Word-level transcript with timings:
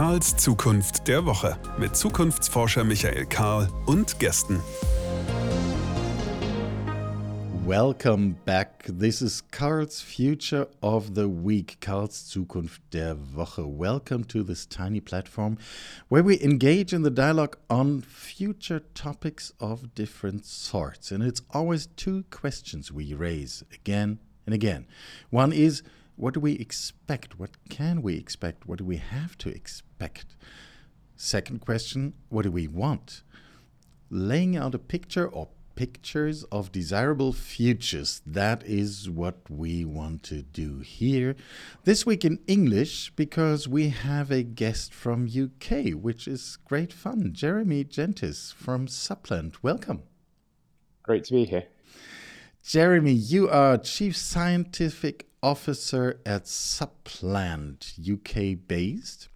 Karls 0.00 0.34
Zukunft 0.34 1.08
der 1.08 1.26
Woche 1.26 1.58
mit 1.78 1.94
Zukunftsforscher 1.94 2.84
Michael 2.84 3.26
Karl 3.26 3.68
und 3.84 4.18
Gästen. 4.18 4.58
Welcome 7.66 8.36
back. 8.46 8.84
This 8.86 9.20
is 9.20 9.44
Karl's 9.50 10.00
Future 10.00 10.68
of 10.80 11.10
the 11.14 11.28
Week, 11.28 11.82
Karl's 11.82 12.26
Zukunft 12.26 12.80
der 12.94 13.14
Woche. 13.34 13.62
Welcome 13.66 14.24
to 14.28 14.42
this 14.42 14.66
tiny 14.66 15.02
platform 15.02 15.58
where 16.08 16.24
we 16.24 16.42
engage 16.42 16.94
in 16.94 17.02
the 17.02 17.10
dialogue 17.10 17.58
on 17.68 18.00
future 18.00 18.80
topics 18.94 19.52
of 19.60 19.94
different 19.94 20.46
sorts. 20.46 21.12
And 21.12 21.22
it's 21.22 21.42
always 21.50 21.88
two 21.96 22.24
questions 22.30 22.90
we 22.90 23.12
raise 23.12 23.66
again 23.70 24.18
and 24.46 24.54
again. 24.54 24.86
One 25.28 25.52
is, 25.52 25.82
what 26.16 26.32
do 26.32 26.40
we 26.40 26.52
expect? 26.54 27.38
What 27.38 27.50
can 27.68 28.00
we 28.00 28.16
expect? 28.16 28.66
What 28.66 28.78
do 28.78 28.86
we 28.86 28.96
have 28.96 29.36
to 29.36 29.50
expect? 29.50 29.89
Second 31.16 31.60
question, 31.60 32.14
what 32.30 32.42
do 32.42 32.50
we 32.50 32.66
want? 32.66 33.22
Laying 34.10 34.56
out 34.56 34.74
a 34.74 34.78
picture 34.78 35.28
or 35.28 35.48
pictures 35.80 36.44
of 36.44 36.70
desirable 36.72 37.32
futures. 37.32 38.20
That 38.26 38.62
is 38.66 39.08
what 39.08 39.38
we 39.48 39.82
want 39.82 40.22
to 40.24 40.42
do 40.42 40.80
here. 40.80 41.36
This 41.84 42.04
week 42.04 42.22
in 42.22 42.38
English, 42.46 43.12
because 43.16 43.66
we 43.66 43.88
have 43.88 44.30
a 44.30 44.42
guest 44.42 44.92
from 44.92 45.26
UK, 45.26 45.94
which 45.94 46.28
is 46.28 46.58
great 46.66 46.92
fun. 46.92 47.32
Jeremy 47.32 47.84
Jentys 47.84 48.52
from 48.52 48.88
Supplant. 48.88 49.62
Welcome. 49.62 50.02
Great 51.02 51.24
to 51.24 51.32
be 51.32 51.46
here. 51.46 51.64
Jeremy, 52.62 53.12
you 53.12 53.48
are 53.48 53.78
Chief 53.78 54.14
Scientific 54.14 55.30
Officer 55.42 56.20
at 56.26 56.46
Supplant, 56.46 57.94
UK 57.98 58.58
based. 58.68 59.29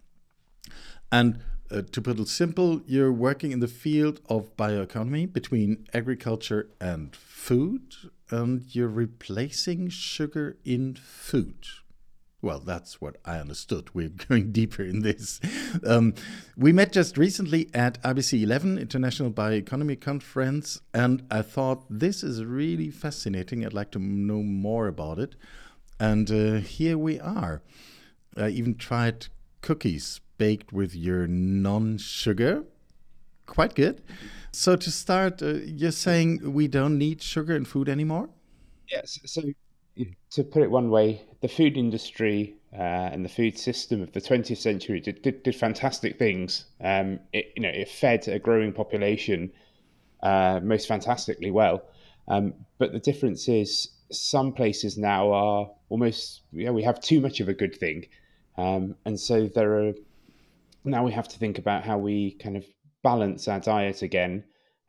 And 1.14 1.38
uh, 1.70 1.82
to 1.92 2.02
put 2.02 2.18
it 2.18 2.26
simple, 2.26 2.82
you're 2.86 3.12
working 3.12 3.52
in 3.52 3.60
the 3.60 3.68
field 3.68 4.20
of 4.28 4.56
bioeconomy 4.56 5.32
between 5.32 5.86
agriculture 5.94 6.70
and 6.80 7.14
food, 7.14 7.94
and 8.30 8.64
you're 8.74 8.88
replacing 8.88 9.90
sugar 9.90 10.56
in 10.64 10.96
food. 10.96 11.66
Well, 12.42 12.58
that's 12.58 13.00
what 13.00 13.18
I 13.24 13.38
understood. 13.38 13.94
We're 13.94 14.08
going 14.28 14.50
deeper 14.50 14.82
in 14.82 15.02
this. 15.02 15.40
Um, 15.86 16.14
we 16.56 16.72
met 16.72 16.90
just 16.92 17.16
recently 17.16 17.70
at 17.72 18.02
IBC 18.02 18.42
11 18.42 18.78
International 18.78 19.30
Bioeconomy 19.30 20.00
Conference, 20.00 20.80
and 20.92 21.22
I 21.30 21.42
thought 21.42 21.84
this 21.88 22.24
is 22.24 22.44
really 22.44 22.90
fascinating. 22.90 23.64
I'd 23.64 23.72
like 23.72 23.92
to 23.92 24.00
know 24.00 24.42
more 24.42 24.88
about 24.88 25.20
it. 25.20 25.36
And 26.00 26.28
uh, 26.28 26.54
here 26.54 26.98
we 26.98 27.20
are. 27.20 27.62
I 28.36 28.48
even 28.48 28.74
tried 28.74 29.28
cookies 29.62 30.20
baked 30.38 30.72
with 30.72 30.94
your 30.94 31.26
non 31.26 31.98
sugar. 31.98 32.64
Quite 33.46 33.74
good. 33.74 34.02
So, 34.52 34.76
to 34.76 34.90
start, 34.90 35.42
uh, 35.42 35.54
you're 35.64 35.90
saying 35.90 36.52
we 36.52 36.68
don't 36.68 36.96
need 36.96 37.22
sugar 37.22 37.56
in 37.56 37.64
food 37.64 37.88
anymore? 37.88 38.30
Yes. 38.88 39.18
So, 39.24 39.42
to 40.30 40.44
put 40.44 40.62
it 40.62 40.70
one 40.70 40.90
way, 40.90 41.22
the 41.40 41.48
food 41.48 41.76
industry 41.76 42.56
uh, 42.72 43.10
and 43.12 43.24
the 43.24 43.28
food 43.28 43.58
system 43.58 44.02
of 44.02 44.12
the 44.12 44.20
20th 44.20 44.56
century 44.56 45.00
did, 45.00 45.22
did, 45.22 45.42
did 45.42 45.54
fantastic 45.54 46.18
things. 46.18 46.66
Um, 46.80 47.20
it, 47.32 47.52
you 47.56 47.62
know, 47.62 47.68
it 47.68 47.88
fed 47.88 48.26
a 48.28 48.38
growing 48.38 48.72
population 48.72 49.52
uh, 50.22 50.60
most 50.62 50.88
fantastically 50.88 51.50
well. 51.50 51.82
Um, 52.26 52.54
but 52.78 52.92
the 52.92 52.98
difference 52.98 53.48
is 53.48 53.90
some 54.10 54.52
places 54.52 54.96
now 54.96 55.32
are 55.32 55.70
almost, 55.88 56.42
yeah, 56.52 56.70
we 56.70 56.82
have 56.82 57.00
too 57.00 57.20
much 57.20 57.40
of 57.40 57.48
a 57.48 57.54
good 57.54 57.76
thing. 57.76 58.06
Um, 58.56 58.96
and 59.04 59.18
so 59.18 59.46
there 59.46 59.88
are 59.88 59.92
now 60.84 61.04
we 61.04 61.12
have 61.12 61.28
to 61.28 61.38
think 61.38 61.58
about 61.58 61.84
how 61.84 61.98
we 61.98 62.36
kind 62.42 62.56
of 62.56 62.64
balance 63.02 63.48
our 63.48 63.60
diet 63.60 64.02
again 64.02 64.44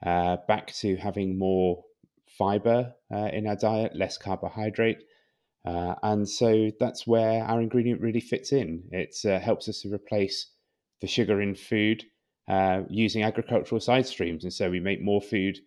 uh, 0.06 0.38
back 0.48 0.74
to 0.74 0.96
having 0.98 1.38
more 1.38 1.84
fiber 2.38 2.94
uh, 3.14 3.30
in 3.34 3.48
our 3.48 3.56
diet, 3.56 3.96
less 3.96 4.18
carbohydrate. 4.18 5.04
Uh, 5.66 5.96
and 6.04 6.28
so 6.30 6.72
that's 6.80 7.08
where 7.08 7.44
our 7.44 7.62
ingredient 7.62 8.02
really 8.02 8.20
fits 8.20 8.52
in. 8.52 8.84
It 8.92 9.16
uh, 9.26 9.40
helps 9.40 9.68
us 9.68 9.82
to 9.82 9.94
replace 9.94 10.52
the 11.02 11.08
sugar 11.08 11.42
in 11.42 11.56
food 11.56 12.04
uh, 12.48 12.82
using 12.90 13.24
agricultural 13.24 13.82
side 13.82 14.06
streams. 14.06 14.44
And 14.44 14.54
so 14.54 14.70
we 14.70 14.80
make 14.80 15.02
more 15.02 15.22
food 15.22 15.58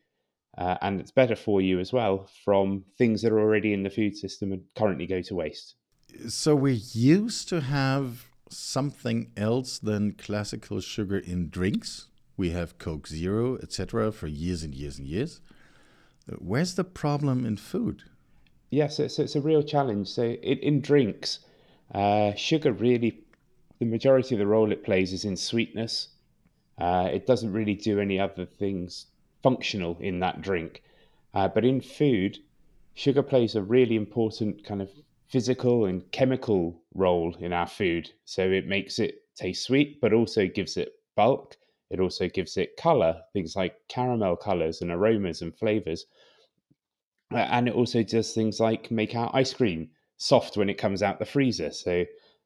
uh, 0.57 0.77
and 0.83 1.01
it's 1.01 1.11
better 1.11 1.37
for 1.37 1.61
you 1.61 1.81
as 1.81 1.93
well 1.93 2.29
from 2.45 2.85
things 2.97 3.23
that 3.23 3.33
are 3.33 3.41
already 3.41 3.73
in 3.73 3.83
the 3.83 3.91
food 3.91 4.17
system 4.17 4.53
and 4.53 4.63
currently 4.77 5.07
go 5.07 5.23
to 5.23 5.35
waste. 5.35 5.75
So 6.29 6.55
we 6.55 6.75
used 6.93 7.49
to 7.51 7.61
have 7.61 8.28
something 8.51 9.31
else 9.37 9.79
than 9.79 10.13
classical 10.13 10.81
sugar 10.81 11.19
in 11.19 11.51
drinks. 11.51 12.09
We 12.37 12.51
have 12.51 12.79
Coke 12.79 13.09
Zero, 13.09 13.57
etc., 13.57 14.13
for 14.13 14.27
years 14.27 14.63
and 14.63 14.75
years 14.75 14.99
and 14.99 15.07
years. 15.07 15.41
Uh, 16.31 16.37
where's 16.37 16.75
the 16.75 16.85
problem 16.85 17.45
in 17.45 17.57
food? 17.57 18.05
Yes, 18.71 18.99
it's, 18.99 19.19
it's 19.19 19.37
a 19.37 19.41
real 19.41 19.63
challenge. 19.63 20.09
So, 20.09 20.23
in, 20.23 20.59
in 20.59 20.81
drinks, 20.81 21.41
uh, 21.95 22.35
sugar 22.35 22.73
really, 22.73 23.21
the 23.79 23.87
majority 23.87 24.35
of 24.35 24.39
the 24.39 24.47
role 24.47 24.71
it 24.73 24.85
plays 24.85 25.13
is 25.13 25.25
in 25.25 25.37
sweetness. 25.37 26.09
Uh, 26.79 27.09
it 27.13 27.27
doesn't 27.27 27.53
really 27.53 27.75
do 27.75 27.99
any 27.99 28.21
other 28.21 28.45
things 28.45 29.07
functional 29.43 29.97
in 30.01 30.21
that 30.21 30.43
drink. 30.43 30.83
Uh, 31.35 31.49
but 31.49 31.65
in 31.65 31.81
food, 31.81 32.39
sugar 32.95 33.23
plays 33.23 33.55
a 33.55 33.63
really 33.63 33.97
important 33.97 34.65
kind 34.65 34.83
of 34.83 34.91
physical 35.29 35.85
and 35.85 36.11
chemical 36.11 36.83
role 36.95 37.37
in 37.41 37.53
our 37.53 37.67
food. 37.67 38.11
So 38.25 38.43
it 38.51 38.67
makes 38.67 38.99
it 38.99 39.23
taste 39.37 39.65
sweet, 39.65 40.01
but 40.01 40.13
also 40.13 40.47
gives 40.47 40.77
it 40.77 40.93
bulk. 41.17 41.57
It 41.91 42.01
also 42.01 42.29
gives 42.29 42.57
it 42.57 42.77
color, 42.77 43.21
things 43.33 43.57
like 43.57 43.77
caramel 43.89 44.37
colors 44.37 44.83
and 44.83 44.91
aromas 44.91 45.43
and 45.43 45.57
flavors. 45.57 46.07
And 47.31 47.69
it 47.69 47.75
also 47.75 48.03
does 48.03 48.33
things 48.33 48.59
like 48.59 48.91
make 48.91 49.15
our 49.15 49.31
ice 49.35 49.53
cream 49.53 49.91
soft 50.17 50.57
when 50.57 50.71
it 50.71 50.79
comes 50.79 51.03
out 51.03 51.19
the 51.19 51.27
freezer. 51.27 51.71
So 51.71 52.05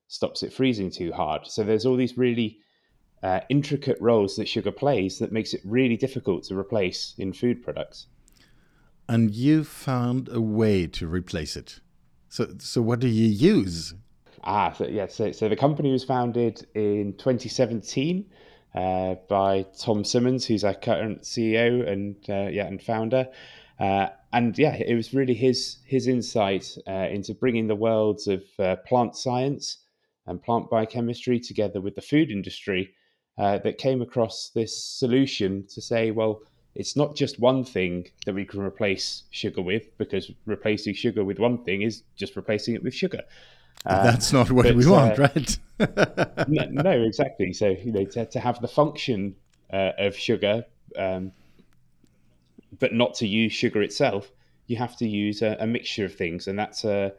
stops 0.08 0.42
it 0.42 0.52
freezing 0.52 0.90
too 0.90 1.12
hard. 1.12 1.46
So 1.46 1.62
there's 1.62 1.86
all 1.86 1.96
these 1.96 2.18
really 2.18 2.58
uh, 3.22 3.40
intricate 3.48 4.00
roles 4.00 4.36
that 4.36 4.48
sugar 4.48 4.72
plays 4.72 5.18
that 5.20 5.32
makes 5.32 5.54
it 5.54 5.60
really 5.64 5.96
difficult 5.96 6.44
to 6.44 6.58
replace 6.58 7.14
in 7.18 7.32
food 7.32 7.62
products. 7.62 8.06
And 9.08 9.30
you 9.30 9.64
found 9.64 10.28
a 10.28 10.40
way 10.40 10.86
to 10.88 11.06
replace 11.06 11.56
it. 11.56 11.80
So, 12.32 12.48
so 12.60 12.80
what 12.80 12.98
do 13.00 13.08
you 13.08 13.28
use? 13.28 13.92
Ah, 14.42 14.72
so, 14.72 14.86
yeah. 14.86 15.06
So, 15.06 15.32
so 15.32 15.50
the 15.50 15.56
company 15.56 15.92
was 15.92 16.02
founded 16.02 16.66
in 16.74 17.12
2017 17.18 18.24
uh, 18.74 19.16
by 19.28 19.66
Tom 19.78 20.02
Simmons, 20.02 20.46
who's 20.46 20.64
our 20.64 20.72
current 20.72 21.24
CEO 21.24 21.86
and 21.86 22.16
uh, 22.30 22.48
yeah, 22.50 22.64
and 22.68 22.82
founder. 22.82 23.28
Uh, 23.78 24.06
and 24.32 24.58
yeah, 24.58 24.76
it 24.76 24.94
was 24.94 25.12
really 25.12 25.34
his 25.34 25.80
his 25.84 26.06
insight 26.06 26.74
uh, 26.88 27.06
into 27.10 27.34
bringing 27.34 27.66
the 27.66 27.76
worlds 27.76 28.26
of 28.26 28.42
uh, 28.58 28.76
plant 28.86 29.14
science 29.14 29.84
and 30.26 30.42
plant 30.42 30.70
biochemistry 30.70 31.38
together 31.38 31.82
with 31.82 31.96
the 31.96 32.00
food 32.00 32.30
industry 32.30 32.94
uh, 33.36 33.58
that 33.58 33.76
came 33.76 34.00
across 34.00 34.52
this 34.54 34.82
solution 34.82 35.66
to 35.66 35.82
say, 35.82 36.10
well, 36.10 36.40
it's 36.74 36.96
not 36.96 37.14
just 37.14 37.38
one 37.38 37.64
thing 37.64 38.08
that 38.24 38.34
we 38.34 38.44
can 38.44 38.60
replace 38.60 39.24
sugar 39.30 39.60
with, 39.62 39.96
because 39.98 40.30
replacing 40.46 40.94
sugar 40.94 41.24
with 41.24 41.38
one 41.38 41.58
thing 41.64 41.82
is 41.82 42.02
just 42.16 42.36
replacing 42.36 42.74
it 42.74 42.82
with 42.82 42.94
sugar. 42.94 43.22
Uh, 43.84 44.02
That's 44.04 44.32
not 44.32 44.50
what 44.50 44.64
but, 44.64 44.76
we 44.76 44.86
want, 44.86 45.18
uh, 45.18 45.22
right? 45.22 45.58
no, 46.48 46.64
no, 46.70 46.90
exactly. 47.02 47.52
So 47.52 47.70
you 47.70 47.92
know, 47.92 48.04
to, 48.04 48.26
to 48.26 48.40
have 48.40 48.60
the 48.60 48.68
function 48.68 49.34
uh, 49.72 49.92
of 49.98 50.16
sugar, 50.16 50.64
um, 50.96 51.32
but 52.78 52.92
not 52.94 53.14
to 53.14 53.26
use 53.26 53.52
sugar 53.52 53.82
itself, 53.82 54.30
you 54.66 54.76
have 54.76 54.96
to 54.98 55.08
use 55.08 55.42
a, 55.42 55.56
a 55.60 55.66
mixture 55.66 56.04
of 56.04 56.14
things, 56.14 56.48
and 56.48 56.58
that's 56.58 56.84
uh, 56.84 57.10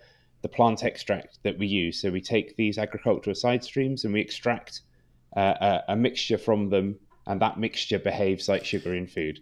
the 0.42 0.50
plant 0.50 0.84
extract 0.84 1.40
that 1.44 1.58
we 1.58 1.68
use. 1.68 2.02
So 2.02 2.12
we 2.12 2.22
take 2.22 2.56
these 2.56 2.78
agricultural 2.78 3.36
side 3.36 3.64
streams 3.64 4.04
and 4.04 4.14
we 4.14 4.22
extract 4.22 4.82
uh, 5.36 5.54
a, 5.88 5.94
a 5.94 5.96
mixture 5.96 6.38
from 6.38 6.70
them 6.70 6.98
and 7.26 7.42
that 7.42 7.60
mixture 7.60 8.00
behaves 8.00 8.50
like 8.50 8.66
sugar 8.66 8.94
in 8.94 9.08
food. 9.08 9.40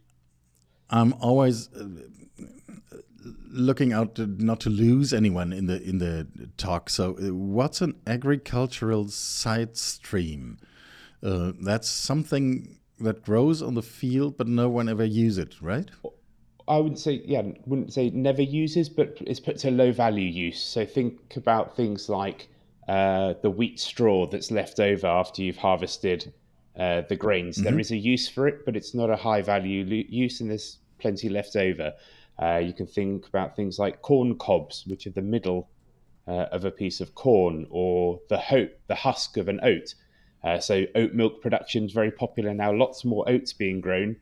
I'm 0.89 1.13
always 1.13 1.69
uh, 1.73 1.87
looking 3.49 3.93
out 3.93 4.15
to, 4.15 4.27
not 4.27 4.59
to 4.61 4.69
lose 4.69 5.13
anyone 5.13 5.53
in 5.53 5.67
the 5.67 5.81
in 5.81 5.97
the 5.99 6.27
talk. 6.57 6.89
So, 6.89 7.17
uh, 7.17 7.33
what's 7.33 7.81
an 7.81 7.95
agricultural 8.05 9.07
side 9.07 9.77
stream? 9.77 10.57
Uh, 11.23 11.53
that's 11.61 11.89
something 11.89 12.79
that 12.99 13.23
grows 13.23 13.61
on 13.61 13.73
the 13.75 13.81
field, 13.81 14.37
but 14.37 14.47
no 14.47 14.69
one 14.69 14.89
ever 14.89 15.05
uses 15.05 15.37
it, 15.37 15.61
right? 15.61 15.89
I 16.67 16.77
wouldn't 16.77 16.99
say, 16.99 17.21
yeah, 17.25 17.41
wouldn't 17.65 17.93
say 17.93 18.09
never 18.11 18.41
uses, 18.41 18.89
but 18.89 19.17
it's 19.21 19.39
put 19.39 19.57
to 19.59 19.71
low 19.71 19.91
value 19.91 20.27
use. 20.27 20.61
So 20.61 20.85
think 20.85 21.35
about 21.35 21.75
things 21.75 22.09
like 22.09 22.49
uh, 22.87 23.33
the 23.41 23.49
wheat 23.49 23.79
straw 23.79 24.27
that's 24.27 24.51
left 24.51 24.79
over 24.79 25.07
after 25.07 25.41
you've 25.41 25.57
harvested 25.57 26.33
uh, 26.77 27.01
the 27.09 27.15
grains. 27.15 27.57
Mm-hmm. 27.57 27.65
There 27.65 27.79
is 27.79 27.91
a 27.91 27.97
use 27.97 28.27
for 28.27 28.47
it, 28.47 28.65
but 28.65 28.75
it's 28.75 28.94
not 28.94 29.09
a 29.09 29.15
high 29.15 29.41
value 29.41 29.83
use, 30.09 30.41
and 30.41 30.50
there's 30.50 30.77
plenty 31.00 31.29
left 31.29 31.56
over. 31.56 31.94
Uh, 32.41 32.57
you 32.57 32.73
can 32.73 32.88
think 32.88 33.27
about 33.27 33.56
things 33.56 33.77
like 33.77 34.01
corn 34.01 34.38
cobs, 34.38 34.85
which 34.88 35.06
are 35.06 35.12
the 35.12 35.21
middle 35.21 35.69
uh, 36.27 36.45
of 36.51 36.65
a 36.65 36.71
piece 36.71 37.01
of 37.01 37.13
corn, 37.13 37.68
or 37.69 38.19
the 38.29 38.38
ho- 38.38 38.69
the 38.88 38.95
husk 38.95 39.38
of 39.38 39.47
an 39.47 39.59
oat. 39.63 39.95
Uh, 40.44 40.59
so 40.59 40.85
oat 40.95 41.13
milk 41.13 41.41
production 41.41 41.85
is 41.85 41.91
very 41.91 42.12
popular 42.12 42.53
now. 42.53 42.74
Lots 42.74 43.06
more 43.06 43.27
oats 43.29 43.53
being 43.53 43.81
grown, 43.81 44.15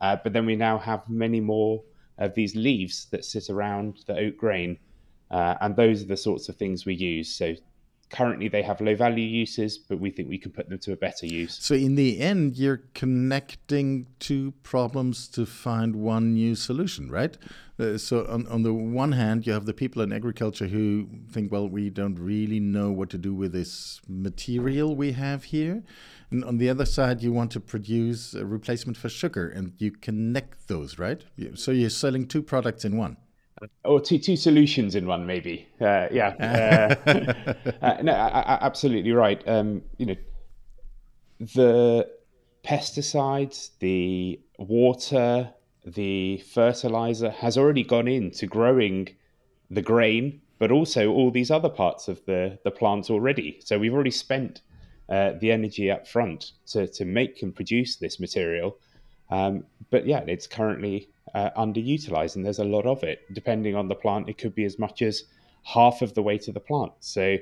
uh, 0.00 0.16
but 0.22 0.32
then 0.32 0.46
we 0.46 0.54
now 0.54 0.78
have 0.78 1.08
many 1.08 1.40
more 1.40 1.82
of 2.18 2.34
these 2.34 2.54
leaves 2.54 3.06
that 3.10 3.24
sit 3.24 3.50
around 3.50 3.98
the 4.06 4.16
oat 4.16 4.36
grain, 4.36 4.78
uh, 5.30 5.54
and 5.60 5.74
those 5.76 6.02
are 6.02 6.06
the 6.06 6.16
sorts 6.16 6.48
of 6.48 6.56
things 6.56 6.86
we 6.86 6.94
use. 6.94 7.34
So 7.34 7.54
currently 8.10 8.48
they 8.48 8.62
have 8.62 8.80
low 8.80 8.94
value 8.94 9.24
uses, 9.24 9.78
but 9.78 9.98
we 9.98 10.10
think 10.10 10.28
we 10.28 10.38
can 10.38 10.52
put 10.52 10.68
them 10.68 10.78
to 10.78 10.92
a 10.92 10.96
better 10.96 11.26
use. 11.26 11.58
So 11.60 11.74
in 11.74 11.96
the 11.96 12.20
end, 12.20 12.56
you're 12.56 12.82
connecting 12.94 14.06
two 14.18 14.52
problems 14.62 15.28
to 15.28 15.44
find 15.46 15.96
one 15.96 16.34
new 16.34 16.54
solution, 16.54 17.10
right? 17.10 17.36
Uh, 17.78 17.98
so 17.98 18.26
on, 18.28 18.46
on 18.46 18.62
the 18.62 18.72
one 18.72 19.12
hand, 19.12 19.46
you 19.46 19.52
have 19.52 19.66
the 19.66 19.74
people 19.74 20.02
in 20.02 20.12
agriculture 20.12 20.66
who 20.66 21.08
think, 21.30 21.50
well, 21.50 21.68
we 21.68 21.90
don't 21.90 22.18
really 22.18 22.60
know 22.60 22.90
what 22.90 23.10
to 23.10 23.18
do 23.18 23.34
with 23.34 23.52
this 23.52 24.00
material 24.08 24.94
we 24.94 25.12
have 25.12 25.44
here. 25.44 25.82
And 26.30 26.44
on 26.44 26.58
the 26.58 26.68
other 26.68 26.84
side, 26.84 27.22
you 27.22 27.32
want 27.32 27.50
to 27.52 27.60
produce 27.60 28.34
a 28.34 28.44
replacement 28.44 28.96
for 28.96 29.08
sugar, 29.08 29.48
and 29.48 29.74
you 29.78 29.90
connect 29.90 30.68
those, 30.68 30.98
right? 30.98 31.22
So 31.54 31.70
you're 31.70 31.90
selling 31.90 32.26
two 32.26 32.42
products 32.42 32.84
in 32.84 32.96
one 32.96 33.16
or 33.84 34.00
two 34.00 34.18
two 34.18 34.36
solutions 34.36 34.94
in 34.94 35.06
one, 35.06 35.26
maybe. 35.26 35.68
Uh, 35.80 36.08
yeah, 36.10 36.96
uh, 37.06 37.72
uh, 37.82 38.02
no, 38.02 38.12
I, 38.12 38.40
I, 38.40 38.58
absolutely 38.60 39.12
right. 39.12 39.42
Um, 39.46 39.82
you 39.98 40.06
know, 40.06 40.16
the 41.40 42.08
pesticides, 42.64 43.70
the 43.78 44.40
water, 44.58 45.50
the 45.84 46.38
fertilizer 46.38 47.30
has 47.30 47.56
already 47.56 47.84
gone 47.84 48.08
into 48.08 48.46
growing 48.46 49.08
the 49.70 49.82
grain, 49.82 50.40
but 50.58 50.70
also 50.70 51.10
all 51.10 51.30
these 51.30 51.50
other 51.50 51.68
parts 51.68 52.08
of 52.08 52.24
the 52.26 52.58
the 52.64 52.70
plant 52.70 53.10
already. 53.10 53.60
So 53.64 53.78
we've 53.78 53.94
already 53.94 54.10
spent 54.10 54.62
uh, 55.08 55.32
the 55.40 55.52
energy 55.52 55.90
up 55.90 56.06
front 56.06 56.52
to 56.66 56.86
to 56.88 57.04
make 57.04 57.42
and 57.42 57.54
produce 57.54 57.96
this 57.96 58.20
material. 58.20 58.78
Um, 59.30 59.64
but 59.90 60.06
yeah, 60.06 60.20
it's 60.26 60.46
currently 60.46 61.08
uh, 61.34 61.50
underutilized, 61.56 62.36
and 62.36 62.44
there's 62.44 62.58
a 62.58 62.64
lot 62.64 62.86
of 62.86 63.02
it. 63.02 63.22
Depending 63.32 63.74
on 63.74 63.88
the 63.88 63.94
plant, 63.94 64.28
it 64.28 64.38
could 64.38 64.54
be 64.54 64.64
as 64.64 64.78
much 64.78 65.02
as 65.02 65.24
half 65.62 66.02
of 66.02 66.14
the 66.14 66.22
weight 66.22 66.48
of 66.48 66.54
the 66.54 66.60
plant. 66.60 66.92
So 67.00 67.36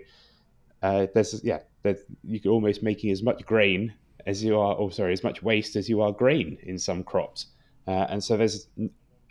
uh, 0.82 1.06
there's 1.14 1.42
yeah, 1.44 1.60
there's, 1.82 2.00
you're 2.24 2.52
almost 2.52 2.82
making 2.82 3.10
as 3.10 3.22
much 3.22 3.44
grain 3.44 3.92
as 4.26 4.42
you 4.42 4.58
are, 4.58 4.74
or 4.74 4.90
sorry, 4.90 5.12
as 5.12 5.22
much 5.22 5.42
waste 5.42 5.76
as 5.76 5.88
you 5.88 6.00
are 6.00 6.12
grain 6.12 6.56
in 6.62 6.78
some 6.78 7.04
crops. 7.04 7.46
Uh, 7.86 8.06
and 8.08 8.24
so 8.24 8.36
there's 8.36 8.68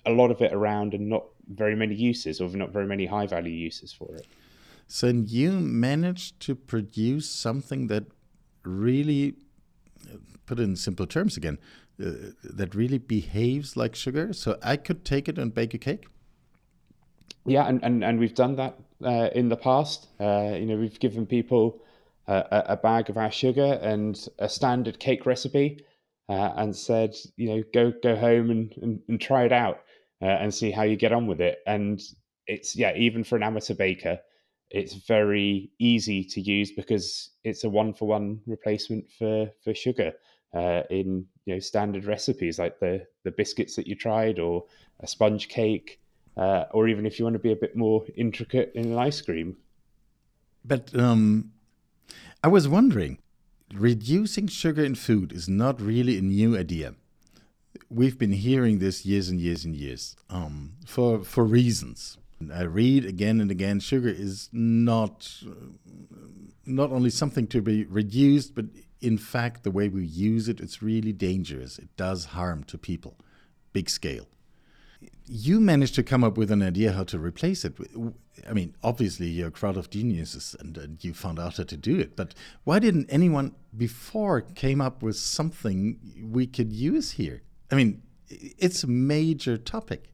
a 0.05 0.11
lot 0.11 0.29
of 0.29 0.41
it 0.41 0.53
around, 0.53 0.93
and 0.93 1.09
not 1.09 1.25
very 1.49 1.75
many 1.75 1.95
uses, 1.95 2.39
or 2.39 2.47
not 2.49 2.69
very 2.69 2.85
many 2.85 3.05
high 3.05 3.25
value 3.25 3.51
uses 3.51 3.91
for 3.91 4.15
it. 4.15 4.27
So 4.87 5.07
you 5.07 5.51
managed 5.53 6.39
to 6.41 6.55
produce 6.55 7.29
something 7.29 7.87
that 7.87 8.03
really, 8.63 9.35
put 10.45 10.59
it 10.59 10.63
in 10.63 10.75
simple 10.75 11.07
terms 11.07 11.37
again, 11.37 11.57
uh, 12.01 12.31
that 12.43 12.73
really 12.73 12.97
behaves 12.97 13.77
like 13.77 13.95
sugar. 13.95 14.33
So 14.33 14.57
I 14.63 14.77
could 14.77 15.05
take 15.05 15.27
it 15.27 15.37
and 15.37 15.53
bake 15.53 15.73
a 15.73 15.77
cake. 15.77 16.05
Yeah, 17.45 17.67
and, 17.67 17.83
and, 17.83 18.03
and 18.03 18.19
we've 18.19 18.35
done 18.35 18.55
that 18.55 18.79
uh, 19.03 19.29
in 19.35 19.49
the 19.49 19.57
past. 19.57 20.07
Uh, 20.19 20.55
you 20.55 20.65
know, 20.65 20.77
we've 20.77 20.99
given 20.99 21.25
people 21.25 21.81
a, 22.27 22.63
a, 22.69 22.77
bag 22.77 23.09
of 23.09 23.17
our 23.17 23.31
sugar 23.31 23.79
and 23.81 24.27
a 24.39 24.47
standard 24.47 24.99
cake 24.99 25.25
recipe, 25.25 25.83
uh, 26.29 26.53
and 26.55 26.75
said, 26.75 27.15
you 27.35 27.49
know, 27.49 27.63
go 27.73 27.93
go 28.01 28.15
home 28.15 28.49
and, 28.49 28.73
and, 28.81 28.99
and 29.09 29.19
try 29.19 29.43
it 29.43 29.51
out 29.51 29.81
uh, 30.21 30.25
and 30.25 30.53
see 30.53 30.71
how 30.71 30.83
you 30.83 30.95
get 30.95 31.11
on 31.11 31.27
with 31.27 31.41
it. 31.41 31.59
And 31.67 32.01
it's 32.47 32.75
yeah, 32.75 32.95
even 32.95 33.23
for 33.23 33.35
an 33.35 33.43
amateur 33.43 33.73
baker, 33.73 34.19
it's 34.69 34.93
very 34.93 35.71
easy 35.79 36.23
to 36.23 36.41
use 36.41 36.71
because 36.71 37.31
it's 37.43 37.63
a 37.63 37.69
one 37.69 37.93
for 37.93 38.07
one 38.07 38.39
replacement 38.47 39.11
for 39.19 39.51
for 39.63 39.73
sugar 39.73 40.13
uh, 40.53 40.83
in 40.89 41.25
you 41.45 41.53
know 41.53 41.59
standard 41.59 42.05
recipes 42.05 42.59
like 42.59 42.79
the 42.79 43.05
the 43.23 43.31
biscuits 43.31 43.75
that 43.75 43.87
you 43.87 43.95
tried 43.95 44.39
or 44.39 44.65
a 44.99 45.07
sponge 45.07 45.47
cake 45.47 45.99
uh, 46.37 46.65
or 46.71 46.87
even 46.87 47.05
if 47.05 47.19
you 47.19 47.25
want 47.25 47.33
to 47.33 47.39
be 47.39 47.51
a 47.51 47.55
bit 47.55 47.75
more 47.75 48.03
intricate 48.15 48.71
in 48.75 48.85
an 48.85 48.97
ice 48.97 49.21
cream. 49.21 49.57
But 50.65 50.97
um, 50.97 51.51
i 52.43 52.47
was 52.47 52.67
wondering 52.67 53.19
reducing 53.73 54.47
sugar 54.47 54.83
in 54.83 54.95
food 54.95 55.31
is 55.31 55.49
not 55.49 55.81
really 55.81 56.17
a 56.17 56.21
new 56.21 56.57
idea. 56.57 56.93
We've 57.89 58.17
been 58.17 58.33
hearing 58.33 58.79
this 58.79 59.05
years 59.05 59.29
and 59.29 59.39
years 59.39 59.65
and 59.65 59.75
years 59.75 60.15
um, 60.29 60.73
for 60.85 61.23
for 61.23 61.43
reasons. 61.43 62.17
I 62.53 62.63
read 62.63 63.05
again 63.05 63.39
and 63.39 63.49
again 63.49 63.79
sugar 63.79 64.09
is 64.09 64.49
not 64.51 65.43
not 66.65 66.91
only 66.91 67.09
something 67.09 67.47
to 67.47 67.61
be 67.61 67.85
reduced 67.85 68.55
but 68.55 68.65
in 69.03 69.17
fact, 69.17 69.63
the 69.63 69.71
way 69.71 69.89
we 69.89 70.05
use 70.05 70.47
it, 70.47 70.61
it's 70.61 70.81
really 70.81 71.11
dangerous. 71.11 71.77
It 71.77 71.89
does 71.97 72.25
harm 72.25 72.63
to 72.63 72.77
people, 72.77 73.17
big 73.73 73.89
scale. 73.89 74.27
You 75.25 75.59
managed 75.59 75.95
to 75.95 76.03
come 76.03 76.23
up 76.23 76.37
with 76.37 76.49
an 76.51 76.63
idea 76.63 76.93
how 76.93 77.03
to 77.05 77.19
replace 77.19 77.65
it. 77.65 77.73
I 78.49 78.53
mean, 78.53 78.75
obviously, 78.81 79.27
you're 79.27 79.49
a 79.49 79.51
crowd 79.51 79.75
of 79.75 79.89
geniuses 79.89 80.55
and, 80.57 80.77
and 80.77 81.03
you 81.03 81.13
found 81.13 81.37
out 81.37 81.57
how 81.57 81.63
to 81.63 81.75
do 81.75 81.99
it. 81.99 82.15
But 82.15 82.33
why 82.63 82.79
didn't 82.79 83.07
anyone 83.09 83.55
before 83.75 84.39
came 84.39 84.79
up 84.79 85.03
with 85.03 85.17
something 85.17 85.99
we 86.31 86.47
could 86.47 86.71
use 86.71 87.11
here? 87.11 87.41
I 87.69 87.75
mean, 87.75 88.03
it's 88.29 88.85
a 88.85 88.87
major 88.87 89.57
topic. 89.57 90.12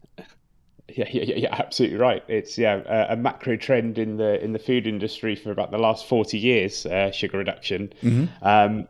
Yeah, 0.96 1.06
yeah, 1.12 1.36
yeah, 1.36 1.56
absolutely 1.56 1.98
right. 1.98 2.24
It's 2.28 2.58
yeah 2.58 2.82
a, 2.86 3.14
a, 3.14 3.16
macro 3.16 3.56
trend 3.58 3.98
in 3.98 4.18
the 4.18 4.44
in 4.44 4.54
the 4.54 4.60
food 4.60 4.88
industry 4.88 5.36
for 5.36 5.52
about 5.52 5.72
the 5.72 5.78
last 5.78 6.06
forty 6.06 6.38
years. 6.38 6.86
Uh, 6.86 7.12
sugar 7.12 7.38
reduction. 7.38 7.94
Mm-hmm. 8.02 8.46
Um, 8.46 8.88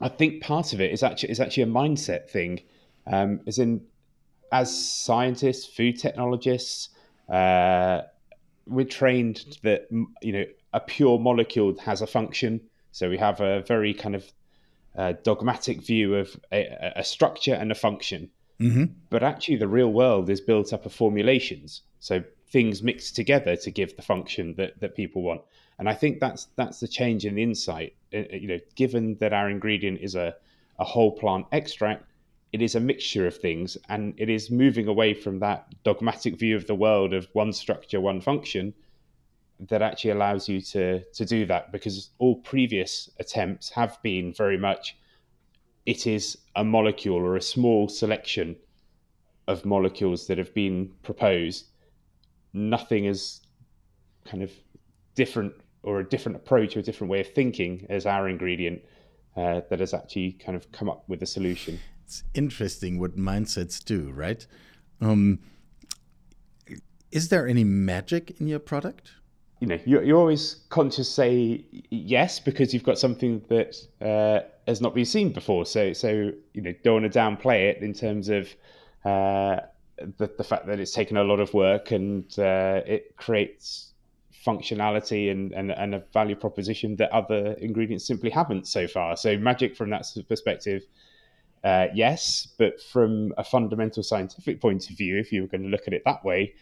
I 0.00 0.08
think 0.08 0.42
part 0.42 0.72
of 0.72 0.80
it 0.80 0.92
is 0.92 1.02
actually 1.02 1.30
is 1.30 1.40
actually 1.40 1.64
a 1.64 1.66
mindset 1.66 2.28
thing. 2.28 2.60
Um, 3.06 3.40
as 3.46 3.58
in, 3.58 3.82
as 4.52 4.76
scientists, 4.76 5.66
food 5.66 5.98
technologists, 5.98 6.90
uh, 7.28 8.02
we're 8.66 8.86
trained 8.86 9.58
that 9.62 9.88
you 10.22 10.32
know 10.32 10.44
a 10.72 10.80
pure 10.80 11.18
molecule 11.18 11.78
has 11.80 12.02
a 12.02 12.06
function. 12.06 12.60
So 12.92 13.08
we 13.08 13.18
have 13.18 13.40
a 13.40 13.62
very 13.62 13.94
kind 13.94 14.14
of 14.14 14.32
uh, 14.96 15.14
dogmatic 15.22 15.82
view 15.82 16.14
of 16.16 16.36
a, 16.52 16.92
a 16.96 17.04
structure 17.04 17.54
and 17.54 17.72
a 17.72 17.74
function. 17.74 18.30
Mm-hmm. 18.60 18.84
But 19.10 19.22
actually, 19.22 19.56
the 19.56 19.68
real 19.68 19.92
world 19.92 20.30
is 20.30 20.40
built 20.40 20.72
up 20.72 20.86
of 20.86 20.92
formulations. 20.92 21.82
So 21.98 22.22
things 22.48 22.82
mixed 22.82 23.16
together 23.16 23.56
to 23.56 23.70
give 23.70 23.96
the 23.96 24.02
function 24.02 24.54
that, 24.54 24.78
that 24.80 24.94
people 24.94 25.22
want. 25.22 25.40
And 25.78 25.88
I 25.88 25.94
think 25.94 26.20
that's 26.20 26.48
that's 26.56 26.78
the 26.78 26.86
change 26.86 27.24
in 27.24 27.34
the 27.34 27.42
insight. 27.42 27.94
Uh, 28.12 28.18
uh, 28.32 28.36
you 28.36 28.48
know, 28.48 28.60
given 28.76 29.16
that 29.16 29.32
our 29.32 29.50
ingredient 29.50 30.00
is 30.00 30.14
a, 30.14 30.36
a 30.78 30.84
whole 30.84 31.12
plant 31.12 31.46
extract, 31.50 32.04
it 32.52 32.62
is 32.62 32.76
a 32.76 32.80
mixture 32.80 33.26
of 33.26 33.36
things, 33.36 33.76
and 33.88 34.14
it 34.16 34.28
is 34.28 34.50
moving 34.50 34.86
away 34.86 35.14
from 35.14 35.40
that 35.40 35.74
dogmatic 35.82 36.38
view 36.38 36.54
of 36.56 36.66
the 36.68 36.74
world 36.76 37.12
of 37.12 37.26
one 37.32 37.52
structure, 37.52 38.00
one 38.00 38.20
function, 38.20 38.72
that 39.58 39.82
actually 39.82 40.12
allows 40.12 40.48
you 40.48 40.60
to 40.60 41.02
to 41.02 41.24
do 41.24 41.44
that. 41.46 41.72
Because 41.72 42.10
all 42.18 42.36
previous 42.36 43.10
attempts 43.18 43.68
have 43.70 44.00
been 44.02 44.32
very 44.32 44.58
much 44.58 44.96
it 45.86 46.06
is 46.06 46.38
a 46.56 46.64
molecule 46.64 47.16
or 47.16 47.36
a 47.36 47.42
small 47.42 47.88
selection 47.88 48.56
of 49.46 49.64
molecules 49.64 50.26
that 50.26 50.38
have 50.38 50.54
been 50.54 50.90
proposed. 51.02 51.66
Nothing 52.52 53.04
is 53.04 53.40
kind 54.24 54.42
of 54.42 54.50
different 55.14 55.52
or 55.82 56.00
a 56.00 56.08
different 56.08 56.36
approach 56.36 56.76
or 56.76 56.80
a 56.80 56.82
different 56.82 57.10
way 57.10 57.20
of 57.20 57.28
thinking 57.28 57.86
as 57.90 58.06
our 58.06 58.28
ingredient 58.28 58.82
uh, 59.36 59.60
that 59.68 59.80
has 59.80 59.92
actually 59.92 60.32
kind 60.32 60.56
of 60.56 60.72
come 60.72 60.88
up 60.88 61.04
with 61.08 61.22
a 61.22 61.26
solution. 61.26 61.78
It's 62.06 62.22
interesting 62.32 62.98
what 62.98 63.16
mindsets 63.16 63.84
do, 63.84 64.10
right? 64.10 64.46
Um, 65.00 65.40
is 67.10 67.28
there 67.28 67.46
any 67.46 67.64
magic 67.64 68.40
in 68.40 68.48
your 68.48 68.58
product? 68.58 69.12
You 69.64 69.70
know, 69.70 69.78
you're, 69.86 70.02
you're 70.02 70.18
always 70.18 70.56
conscious 70.68 71.10
say 71.10 71.64
yes 71.88 72.38
because 72.38 72.74
you've 72.74 72.84
got 72.84 72.98
something 72.98 73.42
that 73.48 73.74
uh, 74.02 74.46
has 74.68 74.82
not 74.82 74.94
been 74.94 75.06
seen 75.06 75.32
before. 75.32 75.64
So 75.64 75.94
so 75.94 76.32
you 76.52 76.60
know 76.60 76.74
don't 76.82 77.00
want 77.00 77.10
to 77.10 77.18
downplay 77.18 77.70
it 77.70 77.82
in 77.82 77.94
terms 77.94 78.28
of 78.28 78.46
uh, 79.06 79.60
the 80.18 80.30
the 80.36 80.44
fact 80.44 80.66
that 80.66 80.80
it's 80.80 80.92
taken 80.92 81.16
a 81.16 81.24
lot 81.24 81.40
of 81.40 81.54
work 81.54 81.92
and 81.92 82.26
uh, 82.38 82.82
it 82.84 83.16
creates 83.16 83.94
functionality 84.46 85.30
and, 85.30 85.52
and 85.52 85.72
and 85.72 85.94
a 85.94 86.00
value 86.12 86.36
proposition 86.36 86.96
that 86.96 87.10
other 87.10 87.52
ingredients 87.54 88.06
simply 88.06 88.28
haven't 88.28 88.66
so 88.68 88.86
far. 88.86 89.16
So 89.16 89.38
magic 89.38 89.76
from 89.76 89.88
that 89.90 90.04
perspective. 90.28 90.82
Uh, 91.64 91.86
yes, 91.94 92.48
but 92.58 92.82
from 92.92 93.32
a 93.38 93.44
fundamental 93.44 94.02
scientific 94.02 94.60
point 94.60 94.90
of 94.90 94.98
view, 94.98 95.16
if 95.16 95.32
you 95.32 95.40
were 95.40 95.48
going 95.48 95.62
to 95.62 95.70
look 95.70 95.86
at 95.86 95.94
it 95.94 96.02
that 96.04 96.22
way, 96.22 96.52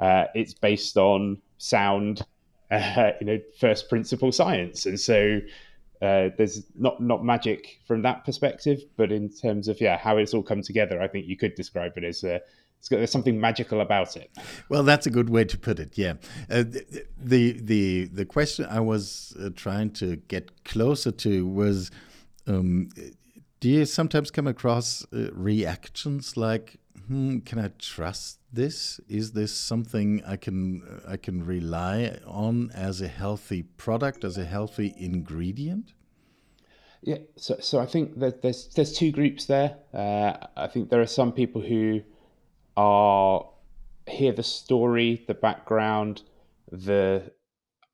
uh, 0.00 0.24
it's 0.34 0.54
based 0.54 0.96
on 0.96 1.40
sound, 1.58 2.26
uh, 2.70 3.12
you 3.20 3.26
know, 3.26 3.38
first 3.58 3.88
principle 3.88 4.32
science, 4.32 4.86
and 4.86 4.98
so 4.98 5.40
uh, 6.02 6.28
there's 6.36 6.64
not 6.76 7.00
not 7.02 7.24
magic 7.24 7.80
from 7.86 8.02
that 8.02 8.24
perspective, 8.24 8.80
but 8.96 9.10
in 9.10 9.28
terms 9.28 9.68
of 9.68 9.80
yeah 9.80 9.96
how 9.96 10.16
it's 10.16 10.34
all 10.34 10.42
come 10.42 10.62
together, 10.62 11.00
I 11.00 11.08
think 11.08 11.26
you 11.26 11.36
could 11.36 11.54
describe 11.54 11.96
it 11.96 12.04
as 12.04 12.22
uh, 12.22 12.38
got, 12.88 12.98
there's 12.98 13.10
something 13.10 13.40
magical 13.40 13.80
about 13.80 14.16
it. 14.16 14.30
Well, 14.68 14.82
that's 14.82 15.06
a 15.06 15.10
good 15.10 15.30
way 15.30 15.44
to 15.44 15.58
put 15.58 15.78
it. 15.78 15.98
Yeah, 15.98 16.14
uh, 16.50 16.64
the 17.16 17.52
the 17.60 18.04
the 18.06 18.24
question 18.24 18.66
I 18.66 18.80
was 18.80 19.36
uh, 19.42 19.50
trying 19.54 19.90
to 19.92 20.16
get 20.28 20.64
closer 20.64 21.10
to 21.10 21.46
was, 21.46 21.90
um, 22.46 22.90
do 23.60 23.68
you 23.68 23.84
sometimes 23.84 24.30
come 24.30 24.46
across 24.46 25.04
uh, 25.12 25.30
reactions 25.32 26.36
like, 26.36 26.76
hmm, 27.06 27.38
"Can 27.40 27.58
I 27.58 27.70
trust 27.78 28.37
this? 28.52 29.00
Is 29.08 29.32
this 29.32 29.52
something 29.52 30.22
I 30.26 30.36
can 30.36 30.82
I 31.06 31.16
can 31.16 31.44
rely 31.44 32.18
on 32.26 32.70
as 32.72 33.00
a 33.00 33.08
healthy 33.08 33.62
product, 33.62 34.24
as 34.24 34.38
a 34.38 34.44
healthy 34.44 34.94
ingredient?" 34.96 35.92
Yeah, 37.02 37.18
so 37.36 37.56
so 37.60 37.78
I 37.78 37.86
think 37.86 38.18
that 38.18 38.42
there's 38.42 38.68
there's 38.74 38.92
two 38.92 39.12
groups 39.12 39.46
there. 39.46 39.76
Uh, 39.94 40.34
I 40.56 40.66
think 40.66 40.90
there 40.90 41.00
are 41.00 41.06
some 41.06 41.32
people 41.32 41.60
who 41.60 42.02
are 42.76 43.44
hear 44.06 44.32
the 44.32 44.42
story, 44.42 45.24
the 45.26 45.34
background, 45.34 46.22
the 46.70 47.30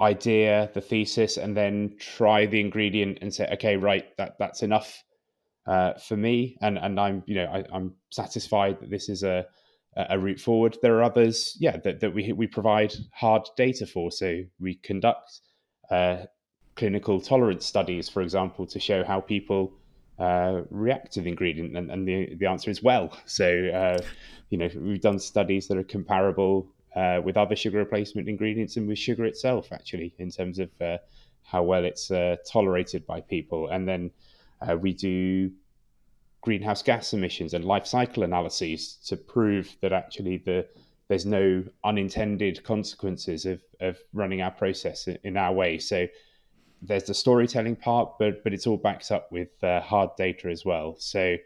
idea, 0.00 0.70
the 0.74 0.80
thesis, 0.80 1.36
and 1.36 1.56
then 1.56 1.96
try 1.98 2.46
the 2.46 2.60
ingredient 2.60 3.18
and 3.20 3.32
say, 3.32 3.48
okay, 3.52 3.76
right, 3.76 4.16
that 4.16 4.36
that's 4.38 4.62
enough 4.62 5.02
uh, 5.66 5.94
for 5.94 6.16
me, 6.16 6.56
and 6.60 6.78
and 6.78 6.98
I'm 6.98 7.22
you 7.26 7.36
know 7.36 7.46
I, 7.46 7.76
am 7.76 7.94
satisfied 8.10 8.80
that 8.80 8.90
this 8.90 9.08
is 9.08 9.22
a 9.22 9.46
a 9.96 10.18
route 10.18 10.40
forward. 10.40 10.76
There 10.82 10.96
are 10.98 11.02
others, 11.02 11.56
yeah, 11.60 11.76
that, 11.78 12.00
that 12.00 12.14
we 12.14 12.32
we 12.32 12.46
provide 12.46 12.94
hard 13.12 13.48
data 13.56 13.86
for. 13.86 14.10
So 14.10 14.42
we 14.58 14.76
conduct 14.76 15.40
uh, 15.90 16.24
clinical 16.74 17.20
tolerance 17.20 17.64
studies, 17.64 18.08
for 18.08 18.22
example, 18.22 18.66
to 18.66 18.80
show 18.80 19.04
how 19.04 19.20
people 19.20 19.72
uh, 20.18 20.62
react 20.70 21.12
to 21.12 21.20
the 21.20 21.28
ingredient, 21.28 21.76
and, 21.76 21.90
and 21.90 22.06
the 22.06 22.34
the 22.36 22.46
answer 22.46 22.70
is 22.70 22.82
well. 22.82 23.16
So 23.26 23.46
uh, 23.46 24.02
you 24.50 24.58
know 24.58 24.68
we've 24.76 25.00
done 25.00 25.18
studies 25.18 25.68
that 25.68 25.78
are 25.78 25.84
comparable 25.84 26.68
uh, 26.96 27.20
with 27.24 27.36
other 27.36 27.56
sugar 27.56 27.78
replacement 27.78 28.28
ingredients 28.28 28.76
and 28.76 28.88
with 28.88 28.98
sugar 28.98 29.24
itself, 29.24 29.72
actually, 29.72 30.14
in 30.18 30.30
terms 30.30 30.58
of 30.58 30.70
uh, 30.80 30.98
how 31.42 31.62
well 31.62 31.84
it's 31.84 32.10
uh, 32.10 32.36
tolerated 32.50 33.06
by 33.06 33.20
people, 33.20 33.68
and 33.68 33.88
then 33.88 34.10
we 34.80 34.94
do 34.94 35.50
greenhouse 36.44 36.82
gas 36.82 37.14
emissions 37.14 37.54
and 37.54 37.64
life 37.64 37.86
cycle 37.86 38.22
analyses 38.22 38.96
to 39.06 39.16
prove 39.16 39.74
that 39.80 39.94
actually 39.94 40.36
the 40.36 40.66
there's 41.08 41.24
no 41.24 41.64
unintended 41.84 42.62
consequences 42.64 43.46
of, 43.46 43.62
of 43.80 43.98
running 44.12 44.42
our 44.42 44.50
process 44.50 45.06
in, 45.06 45.18
in 45.24 45.36
our 45.36 45.52
way. 45.52 45.78
So 45.78 46.06
there's 46.82 47.04
the 47.04 47.14
storytelling 47.14 47.76
part, 47.76 48.18
but 48.18 48.44
but 48.44 48.52
it's 48.52 48.66
all 48.66 48.76
backed 48.76 49.10
up 49.10 49.32
with 49.32 49.48
uh, 49.64 49.80
hard 49.80 50.10
data 50.18 50.48
as 50.48 50.66
well. 50.66 50.96
So 50.98 51.36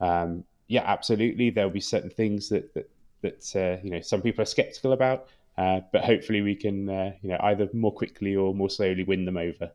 um, 0.00 0.42
yeah, 0.66 0.82
absolutely, 0.84 1.50
there'll 1.50 1.70
be 1.70 1.80
certain 1.80 2.10
things 2.10 2.48
that 2.48 2.74
that, 2.74 2.90
that 3.22 3.56
uh, 3.56 3.80
you 3.84 3.92
know 3.92 4.00
some 4.00 4.20
people 4.20 4.42
are 4.42 4.52
skeptical 4.56 4.92
about, 4.92 5.28
uh, 5.56 5.82
but 5.92 6.04
hopefully 6.04 6.40
we 6.40 6.56
can 6.56 6.88
uh, 6.88 7.12
you 7.22 7.30
know 7.30 7.38
either 7.44 7.68
more 7.72 7.94
quickly 7.94 8.34
or 8.34 8.52
more 8.56 8.70
slowly 8.70 9.04
win 9.04 9.24
them 9.24 9.36
over. 9.36 9.70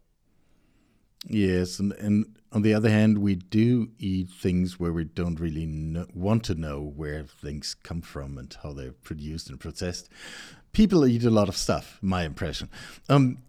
Yes, 1.30 1.80
and, 1.80 1.94
and 1.94 2.26
on 2.54 2.62
the 2.62 2.74
other 2.74 2.90
hand, 2.90 3.18
we 3.18 3.36
do 3.36 3.90
eat 3.98 4.30
things 4.30 4.80
where 4.80 4.94
we 4.94 5.04
don't 5.04 5.40
really 5.40 5.66
know, 5.66 6.06
want 6.14 6.44
to 6.46 6.56
know 6.56 6.82
where 6.82 7.24
things 7.24 7.76
come 7.84 8.02
from 8.02 8.38
and 8.38 8.56
how 8.62 8.74
they're 8.74 8.92
produced 8.92 9.50
and 9.50 9.60
processed. 9.60 10.10
People 10.72 11.06
eat 11.06 11.24
a 11.24 11.30
lot 11.30 11.50
of 11.50 11.58
stuff, 11.58 12.00
my 12.02 12.24
impression. 12.24 12.70
Um, 13.10 13.40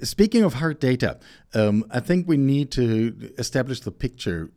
Speaking 0.00 0.44
of 0.44 0.54
hard 0.54 0.78
data, 0.78 1.18
um, 1.54 1.84
I 1.90 1.98
think 1.98 2.28
we 2.28 2.36
need 2.36 2.70
to 2.70 3.32
establish 3.36 3.80
the 3.80 3.90
picture. 3.90 4.48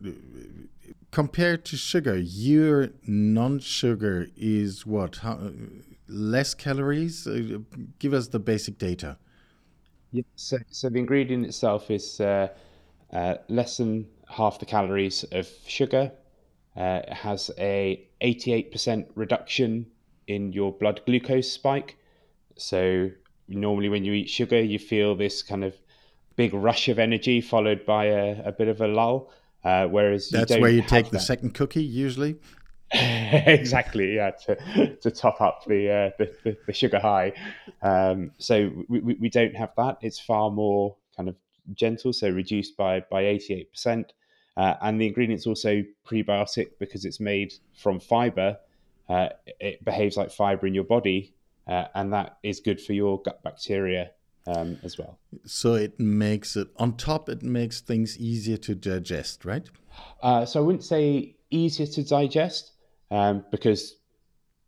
Compared 1.10 1.64
to 1.64 1.76
sugar, 1.76 2.16
your 2.16 2.90
non-sugar 3.08 4.28
is 4.36 4.86
what? 4.86 5.16
How, 5.16 5.50
less 6.06 6.54
calories? 6.54 7.26
Uh, 7.26 7.58
give 7.98 8.14
us 8.14 8.28
the 8.28 8.38
basic 8.38 8.78
data. 8.78 9.18
Yeah, 10.12 10.22
so, 10.36 10.58
so 10.70 10.88
the 10.88 11.00
ingredient 11.00 11.44
itself 11.46 11.90
is 11.90 12.20
uh, 12.20 12.48
uh, 13.12 13.36
less 13.48 13.76
than 13.76 14.06
half 14.28 14.58
the 14.58 14.66
calories 14.66 15.24
of 15.32 15.48
sugar. 15.66 16.12
Uh, 16.76 17.00
it 17.06 17.12
has 17.12 17.50
a 17.58 18.06
88% 18.22 19.06
reduction 19.14 19.86
in 20.26 20.52
your 20.52 20.72
blood 20.72 21.02
glucose 21.04 21.50
spike. 21.50 21.96
So 22.56 23.10
normally 23.48 23.88
when 23.88 24.04
you 24.04 24.12
eat 24.12 24.30
sugar, 24.30 24.60
you 24.60 24.78
feel 24.78 25.14
this 25.14 25.42
kind 25.42 25.64
of 25.64 25.74
big 26.36 26.54
rush 26.54 26.88
of 26.88 26.98
energy 26.98 27.40
followed 27.40 27.84
by 27.84 28.06
a, 28.06 28.42
a 28.46 28.52
bit 28.52 28.68
of 28.68 28.80
a 28.80 28.88
lull. 28.88 29.30
Uh, 29.64 29.86
whereas 29.86 30.28
that's 30.28 30.56
where 30.56 30.70
you 30.70 30.82
take 30.82 31.06
that. 31.06 31.12
the 31.12 31.20
second 31.20 31.54
cookie 31.54 31.84
usually. 31.84 32.36
exactly, 32.92 34.16
yeah, 34.16 34.32
to, 34.32 34.96
to 34.96 35.10
top 35.10 35.40
up 35.40 35.64
the, 35.66 35.88
uh, 35.90 36.10
the, 36.18 36.34
the, 36.44 36.56
the 36.66 36.72
sugar 36.72 36.98
high. 36.98 37.32
Um, 37.80 38.32
so 38.38 38.70
we, 38.88 39.00
we, 39.00 39.14
we 39.14 39.28
don't 39.30 39.54
have 39.54 39.70
that. 39.76 39.98
It's 40.02 40.18
far 40.18 40.50
more 40.50 40.96
kind 41.16 41.28
of 41.28 41.36
gentle, 41.74 42.12
so 42.12 42.28
reduced 42.28 42.76
by 42.76 43.00
by 43.10 43.26
eighty 43.26 43.54
eight 43.54 43.70
percent. 43.72 44.12
Uh, 44.56 44.74
and 44.82 45.00
the 45.00 45.06
ingredient's 45.06 45.46
also 45.46 45.82
prebiotic 46.06 46.72
because 46.78 47.04
it's 47.04 47.20
made 47.20 47.54
from 47.74 47.98
fiber. 47.98 48.58
Uh, 49.08 49.28
it 49.60 49.82
behaves 49.84 50.16
like 50.16 50.30
fiber 50.30 50.66
in 50.66 50.74
your 50.74 50.84
body, 50.84 51.34
uh, 51.66 51.84
and 51.94 52.12
that 52.12 52.38
is 52.42 52.60
good 52.60 52.80
for 52.80 52.92
your 52.92 53.20
gut 53.22 53.42
bacteria 53.42 54.10
um, 54.46 54.78
as 54.82 54.98
well. 54.98 55.18
So 55.44 55.74
it 55.74 55.98
makes 55.98 56.56
it 56.56 56.68
on 56.76 56.96
top. 56.96 57.28
It 57.28 57.42
makes 57.42 57.80
things 57.80 58.18
easier 58.18 58.56
to 58.58 58.74
digest, 58.74 59.44
right? 59.44 59.68
Uh, 60.22 60.44
so 60.44 60.60
I 60.60 60.62
wouldn't 60.62 60.84
say 60.84 61.36
easier 61.50 61.86
to 61.86 62.02
digest 62.02 62.72
um, 63.10 63.44
because 63.50 63.96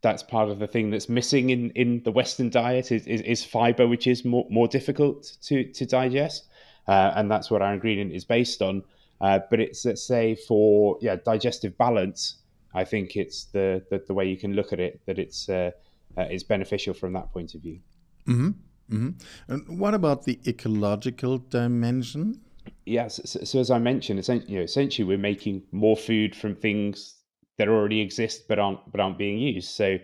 that's 0.01 0.21
part 0.21 0.49
of 0.49 0.59
the 0.59 0.67
thing 0.67 0.91
that's 0.91 1.09
missing 1.09 1.49
in, 1.49 1.71
in 1.71 2.03
the 2.03 2.11
Western 2.11 2.49
diet 2.49 2.91
is, 2.91 3.07
is, 3.07 3.21
is 3.21 3.43
fiber, 3.43 3.87
which 3.87 4.05
is 4.05 4.23
more 4.23 4.45
more 4.49 4.67
difficult 4.67 5.37
to 5.43 5.71
to 5.73 5.85
digest, 5.85 6.47
uh, 6.87 7.13
and 7.15 7.29
that's 7.29 7.49
what 7.49 7.61
our 7.61 7.73
ingredient 7.73 8.11
is 8.13 8.25
based 8.25 8.61
on. 8.61 8.83
Uh, 9.21 9.39
but 9.49 9.59
it's 9.59 9.85
let's 9.85 10.05
say 10.05 10.35
for 10.35 10.97
yeah 11.01 11.15
digestive 11.25 11.77
balance, 11.77 12.37
I 12.73 12.83
think 12.83 13.15
it's 13.15 13.45
the 13.45 13.83
the, 13.89 14.03
the 14.07 14.13
way 14.13 14.25
you 14.27 14.37
can 14.37 14.53
look 14.53 14.73
at 14.73 14.79
it 14.79 15.01
that 15.05 15.17
it's 15.17 15.49
uh, 15.49 15.71
uh, 16.17 16.23
is 16.23 16.43
beneficial 16.43 16.93
from 16.93 17.13
that 17.13 17.31
point 17.31 17.55
of 17.55 17.61
view. 17.61 17.79
Mm-hmm. 18.27 18.49
Mm-hmm. 18.91 19.53
And 19.53 19.79
what 19.79 19.93
about 19.93 20.25
the 20.25 20.39
ecological 20.45 21.39
dimension? 21.39 22.41
Yes. 22.85 23.19
So, 23.25 23.43
so, 23.43 23.59
as 23.59 23.71
I 23.71 23.79
mentioned, 23.79 24.19
essentially, 24.19 24.53
you 24.53 24.59
know, 24.59 24.63
essentially, 24.63 25.05
we're 25.05 25.17
making 25.17 25.63
more 25.71 25.97
food 25.97 26.35
from 26.35 26.55
things 26.55 27.15
that 27.57 27.67
already 27.67 28.01
exist 28.01 28.47
but 28.47 28.59
aren't 28.59 28.79
but 28.91 28.99
aren't 28.99 29.17
being 29.17 29.37
used. 29.37 29.69
So, 29.71 29.97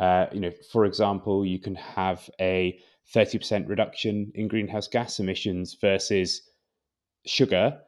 uh, 0.00 0.26
you 0.32 0.40
know, 0.40 0.52
for 0.72 0.84
example, 0.84 1.44
you 1.44 1.58
can 1.58 1.74
have 1.74 2.28
a 2.40 2.78
thirty 3.12 3.38
percent 3.38 3.68
reduction 3.68 4.32
in 4.34 4.48
greenhouse 4.48 4.88
gas 4.88 5.18
emissions 5.20 5.76
versus 5.80 6.42
sugar, 7.26 7.80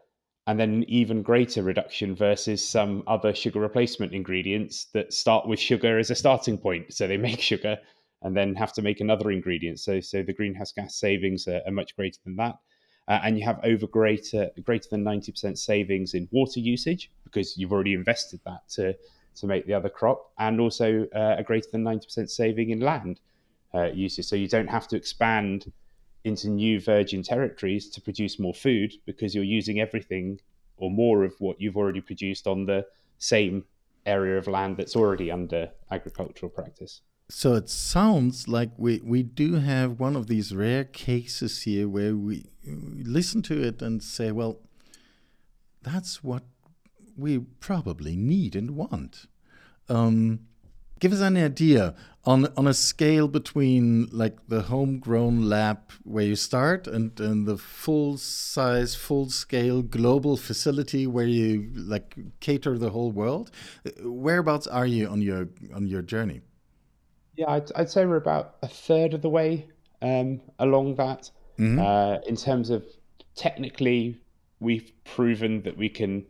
and 0.46 0.58
then 0.58 0.70
an 0.70 0.84
even 0.84 1.22
greater 1.22 1.62
reduction 1.62 2.14
versus 2.14 2.66
some 2.66 3.02
other 3.06 3.34
sugar 3.34 3.60
replacement 3.60 4.12
ingredients 4.12 4.86
that 4.92 5.12
start 5.12 5.46
with 5.46 5.58
sugar 5.58 5.98
as 5.98 6.10
a 6.10 6.14
starting 6.14 6.58
point. 6.58 6.92
So 6.92 7.06
they 7.06 7.16
make 7.16 7.40
sugar 7.52 7.78
and 8.22 8.36
then 8.36 8.54
have 8.54 8.72
to 8.74 8.82
make 8.82 9.00
another 9.00 9.30
ingredient. 9.30 9.80
So 9.80 10.00
so 10.00 10.22
the 10.22 10.32
greenhouse 10.32 10.72
gas 10.72 10.96
savings 10.96 11.46
are, 11.48 11.62
are 11.66 11.72
much 11.72 11.96
greater 11.96 12.18
than 12.24 12.36
that. 12.36 12.58
Uh, 13.08 13.20
and 13.24 13.38
you 13.38 13.44
have 13.44 13.58
over 13.64 13.86
greater 13.86 14.50
greater 14.62 14.88
than 14.90 15.04
90% 15.04 15.58
savings 15.58 16.14
in 16.14 16.28
water 16.30 16.60
usage 16.60 17.10
because 17.24 17.56
you've 17.56 17.72
already 17.72 17.94
invested 17.94 18.40
that 18.44 18.68
to 18.70 18.94
to 19.36 19.46
make 19.46 19.66
the 19.66 19.74
other 19.74 19.88
crop 19.88 20.32
and 20.38 20.60
also 20.60 21.06
uh, 21.14 21.36
a 21.38 21.42
greater 21.42 21.68
than 21.72 21.82
90% 21.82 22.28
saving 22.28 22.70
in 22.70 22.80
land 22.80 23.20
uh, 23.74 23.84
usage 23.92 24.26
so 24.26 24.36
you 24.36 24.48
don't 24.48 24.68
have 24.68 24.88
to 24.88 24.96
expand 24.96 25.72
into 26.24 26.48
new 26.48 26.80
virgin 26.80 27.22
territories 27.22 27.88
to 27.88 28.00
produce 28.00 28.38
more 28.38 28.54
food 28.54 28.92
because 29.06 29.34
you're 29.34 29.44
using 29.44 29.80
everything 29.80 30.38
or 30.76 30.90
more 30.90 31.24
of 31.24 31.34
what 31.38 31.60
you've 31.60 31.76
already 31.76 32.00
produced 32.00 32.46
on 32.46 32.66
the 32.66 32.84
same 33.18 33.64
area 34.06 34.36
of 34.38 34.46
land 34.46 34.76
that's 34.76 34.96
already 34.96 35.30
under 35.30 35.70
agricultural 35.90 36.50
practice. 36.50 37.02
So 37.28 37.54
it 37.54 37.68
sounds 37.68 38.48
like 38.48 38.70
we, 38.76 39.00
we 39.04 39.22
do 39.22 39.54
have 39.54 40.00
one 40.00 40.16
of 40.16 40.26
these 40.26 40.54
rare 40.54 40.84
cases 40.84 41.62
here 41.62 41.88
where 41.88 42.16
we, 42.16 42.46
we 42.66 43.04
listen 43.04 43.40
to 43.42 43.62
it 43.62 43.80
and 43.80 44.02
say, 44.02 44.32
well, 44.32 44.58
that's 45.82 46.24
what 46.24 46.42
we 47.16 47.38
probably 47.38 48.16
need 48.16 48.56
and 48.56 48.72
want. 48.72 49.26
Um, 49.88 50.40
give 50.98 51.12
us 51.12 51.20
an 51.20 51.36
idea 51.36 51.94
on 52.24 52.46
on 52.56 52.66
a 52.66 52.74
scale 52.74 53.28
between 53.28 54.06
like 54.12 54.36
the 54.48 54.62
homegrown 54.62 55.48
lab 55.48 55.78
where 56.04 56.24
you 56.24 56.36
start 56.36 56.86
and, 56.86 57.18
and 57.18 57.46
the 57.46 57.56
full 57.56 58.18
size 58.18 58.94
full 58.94 59.30
scale 59.30 59.80
global 59.82 60.36
facility 60.36 61.06
where 61.06 61.26
you 61.26 61.70
like 61.74 62.16
cater 62.40 62.76
the 62.76 62.90
whole 62.90 63.10
world 63.10 63.50
whereabouts 64.02 64.66
are 64.66 64.86
you 64.86 65.08
on 65.08 65.22
your 65.22 65.48
on 65.74 65.86
your 65.86 66.02
journey? 66.02 66.42
Yeah 67.36 67.50
i'd, 67.52 67.72
I'd 67.74 67.90
say 67.90 68.04
we're 68.04 68.16
about 68.16 68.56
a 68.62 68.68
third 68.68 69.14
of 69.14 69.22
the 69.22 69.30
way 69.30 69.66
um, 70.02 70.40
along 70.58 70.96
that. 70.96 71.30
Mm 71.58 71.76
-hmm. 71.76 71.78
uh, 71.78 72.28
in 72.28 72.36
terms 72.36 72.70
of 72.70 72.82
technically, 73.34 74.16
we've 74.58 74.92
proven 75.16 75.62
that 75.62 75.76
we 75.76 75.88
can 75.88 76.24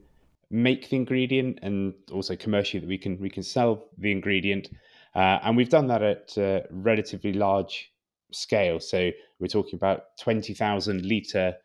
make 0.50 0.88
the 0.88 0.96
ingredient 0.96 1.58
and 1.62 1.94
also 2.12 2.36
commercially 2.36 2.80
that 2.80 2.88
we 2.88 2.98
can 2.98 3.18
we 3.20 3.30
can 3.30 3.42
sell 3.42 3.88
the 3.98 4.10
ingredient 4.10 4.68
uh, 5.14 5.38
and 5.42 5.56
we've 5.56 5.68
done 5.68 5.86
that 5.88 6.02
at 6.02 6.36
a 6.36 6.64
relatively 6.70 7.32
large 7.32 7.92
scale 8.32 8.78
so 8.78 9.10
we're 9.38 9.46
talking 9.46 9.74
about 9.74 10.16
20,000 10.20 11.04
litre 11.04 11.56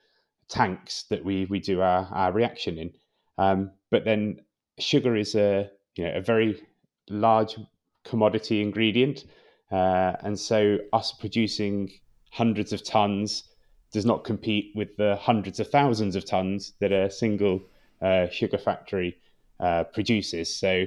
tanks 0.47 1.03
that 1.09 1.23
we 1.23 1.45
we 1.45 1.59
do 1.59 1.81
our, 1.81 2.07
our 2.11 2.31
reaction 2.31 2.77
in 2.77 2.91
um, 3.37 3.71
but 3.91 4.05
then 4.05 4.37
sugar 4.79 5.15
is 5.15 5.35
a 5.35 5.69
you 5.95 6.03
know 6.03 6.15
a 6.15 6.21
very 6.21 6.61
large 7.09 7.55
commodity 8.03 8.61
ingredient 8.61 9.25
uh, 9.71 10.13
and 10.21 10.39
so 10.39 10.77
us 10.93 11.11
producing 11.11 11.91
hundreds 12.31 12.73
of 12.73 12.83
tons 12.83 13.43
does 13.91 14.05
not 14.05 14.25
compete 14.25 14.71
with 14.75 14.95
the 14.97 15.15
hundreds 15.15 15.59
of 15.59 15.69
thousands 15.69 16.17
of 16.17 16.25
tons 16.25 16.73
that 16.81 16.91
a 16.91 17.09
single 17.09 17.61
uh, 18.01 18.27
sugar 18.27 18.57
factory 18.57 19.17
uh, 19.61 19.85
produces. 19.85 20.53
So 20.53 20.85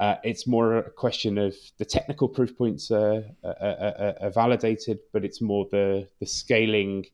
uh, 0.00 0.16
it's 0.24 0.46
more 0.46 0.78
a 0.78 0.90
question 0.90 1.38
of 1.38 1.54
the 1.78 1.84
technical 1.84 2.28
proof 2.28 2.56
points 2.56 2.90
are, 2.90 3.24
are, 3.44 4.14
are 4.20 4.30
validated, 4.30 4.98
but 5.12 5.24
it's 5.24 5.40
more 5.40 5.66
the 5.70 6.08
the 6.18 6.26
scaling 6.26 7.06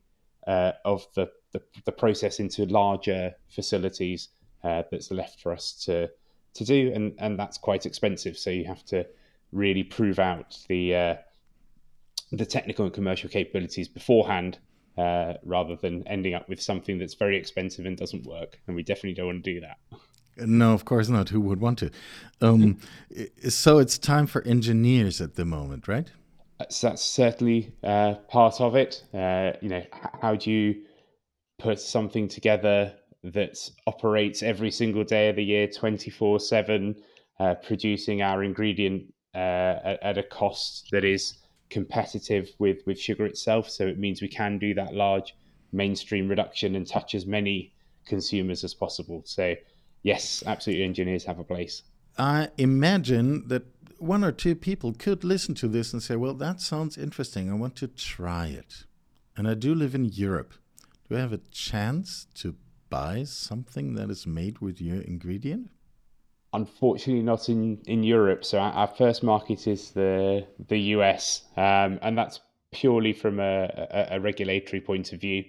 uh, 0.46 0.72
of 0.84 1.06
the, 1.14 1.30
the, 1.52 1.60
the 1.84 1.92
process 1.92 2.40
into 2.40 2.64
larger 2.64 3.34
facilities 3.48 4.28
uh, 4.64 4.82
that's 4.90 5.10
left 5.10 5.40
for 5.40 5.52
us 5.52 5.72
to 5.84 6.08
to 6.54 6.64
do, 6.64 6.90
and 6.94 7.14
and 7.18 7.38
that's 7.38 7.58
quite 7.58 7.84
expensive. 7.86 8.38
So 8.38 8.50
you 8.50 8.64
have 8.64 8.84
to 8.86 9.06
really 9.52 9.82
prove 9.82 10.18
out 10.18 10.58
the 10.68 10.94
uh, 10.94 11.16
the 12.32 12.46
technical 12.46 12.86
and 12.86 12.94
commercial 12.94 13.28
capabilities 13.28 13.88
beforehand 13.88 14.58
uh, 14.96 15.34
rather 15.44 15.76
than 15.76 16.06
ending 16.08 16.34
up 16.34 16.48
with 16.48 16.62
something 16.62 16.98
that's 16.98 17.14
very 17.14 17.36
expensive 17.36 17.86
and 17.86 17.96
doesn't 17.96 18.24
work. 18.24 18.58
And 18.66 18.76
we 18.76 18.82
definitely 18.82 19.14
don't 19.14 19.26
want 19.26 19.44
to 19.44 19.54
do 19.54 19.60
that. 19.60 19.78
No, 20.40 20.72
of 20.72 20.84
course 20.84 21.08
not. 21.08 21.28
Who 21.28 21.40
would 21.40 21.60
want 21.60 21.78
to? 21.78 21.90
Um, 22.40 22.78
so 23.48 23.78
it's 23.78 23.98
time 23.98 24.26
for 24.26 24.42
engineers 24.42 25.20
at 25.20 25.34
the 25.34 25.44
moment, 25.44 25.88
right? 25.88 26.10
So 26.68 26.88
that's 26.88 27.02
certainly 27.02 27.72
uh, 27.82 28.14
part 28.28 28.60
of 28.60 28.76
it. 28.76 29.04
Uh, 29.14 29.52
you 29.60 29.68
know, 29.68 29.82
how 30.20 30.34
do 30.34 30.50
you 30.50 30.82
put 31.58 31.80
something 31.80 32.28
together 32.28 32.94
that 33.22 33.58
operates 33.86 34.42
every 34.42 34.70
single 34.70 35.04
day 35.04 35.28
of 35.28 35.36
the 35.36 35.44
year, 35.44 35.66
twenty 35.68 36.10
four 36.10 36.40
seven, 36.40 36.96
uh, 37.38 37.54
producing 37.54 38.22
our 38.22 38.42
ingredient 38.42 39.12
uh, 39.34 39.38
at, 39.84 40.02
at, 40.02 40.18
a 40.18 40.22
cost 40.22 40.88
that 40.90 41.04
is 41.04 41.38
competitive 41.68 42.50
with 42.58 42.78
with 42.86 42.98
sugar 42.98 43.26
itself. 43.26 43.68
So 43.68 43.86
it 43.86 43.98
means 43.98 44.20
we 44.20 44.28
can 44.28 44.58
do 44.58 44.74
that 44.74 44.94
large 44.94 45.34
mainstream 45.72 46.28
reduction 46.28 46.74
and 46.74 46.86
touch 46.86 47.14
as 47.14 47.26
many 47.26 47.72
consumers 48.06 48.64
as 48.64 48.74
possible. 48.74 49.22
So 49.24 49.54
yes, 50.02 50.42
absolutely, 50.46 50.84
engineers 50.84 51.24
have 51.24 51.38
a 51.38 51.44
place. 51.44 51.82
I 52.18 52.48
imagine 52.58 53.48
that 53.48 53.64
one 53.98 54.24
or 54.24 54.32
two 54.32 54.54
people 54.54 54.92
could 54.92 55.24
listen 55.24 55.54
to 55.56 55.68
this 55.68 55.92
and 55.92 56.02
say, 56.02 56.16
"Well, 56.16 56.34
that 56.34 56.60
sounds 56.60 56.98
interesting. 56.98 57.50
I 57.50 57.54
want 57.54 57.76
to 57.76 57.88
try 57.88 58.46
it." 58.46 58.84
And 59.36 59.48
I 59.48 59.54
do 59.54 59.74
live 59.74 59.94
in 59.94 60.04
Europe. 60.04 60.54
Do 61.08 61.16
I 61.16 61.20
have 61.20 61.32
a 61.32 61.40
chance 61.50 62.26
to 62.34 62.56
buy 62.88 63.24
something 63.24 63.94
that 63.94 64.10
is 64.10 64.26
made 64.26 64.58
with 64.58 64.80
your 64.80 65.00
ingredient? 65.00 65.70
unfortunately 66.52 67.22
not 67.22 67.48
in, 67.48 67.78
in 67.86 68.02
Europe. 68.02 68.44
So 68.44 68.58
our, 68.58 68.72
our 68.72 68.86
first 68.86 69.22
market 69.22 69.66
is 69.66 69.90
the 69.90 70.46
the 70.68 70.78
US, 70.96 71.42
um, 71.56 71.98
and 72.02 72.16
that's 72.16 72.40
purely 72.72 73.12
from 73.12 73.40
a, 73.40 73.64
a, 73.90 74.16
a 74.16 74.20
regulatory 74.20 74.80
point 74.80 75.12
of 75.12 75.20
view. 75.20 75.44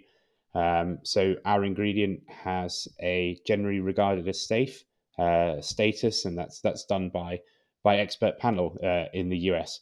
Um, 0.54 1.00
so 1.04 1.36
our 1.46 1.64
ingredient 1.64 2.22
has 2.28 2.88
a 3.02 3.40
generally 3.46 3.80
regarded 3.80 4.28
as 4.28 4.46
safe 4.46 4.84
uh, 5.18 5.62
status, 5.62 6.26
and 6.26 6.38
that's 6.38 6.62
that's 6.62 6.86
done 6.86 7.10
by 7.10 7.40
by 7.84 7.98
expert 7.98 8.38
panel 8.40 8.78
uh, 8.84 9.06
in 9.14 9.30
the 9.30 9.38
US. 9.52 9.80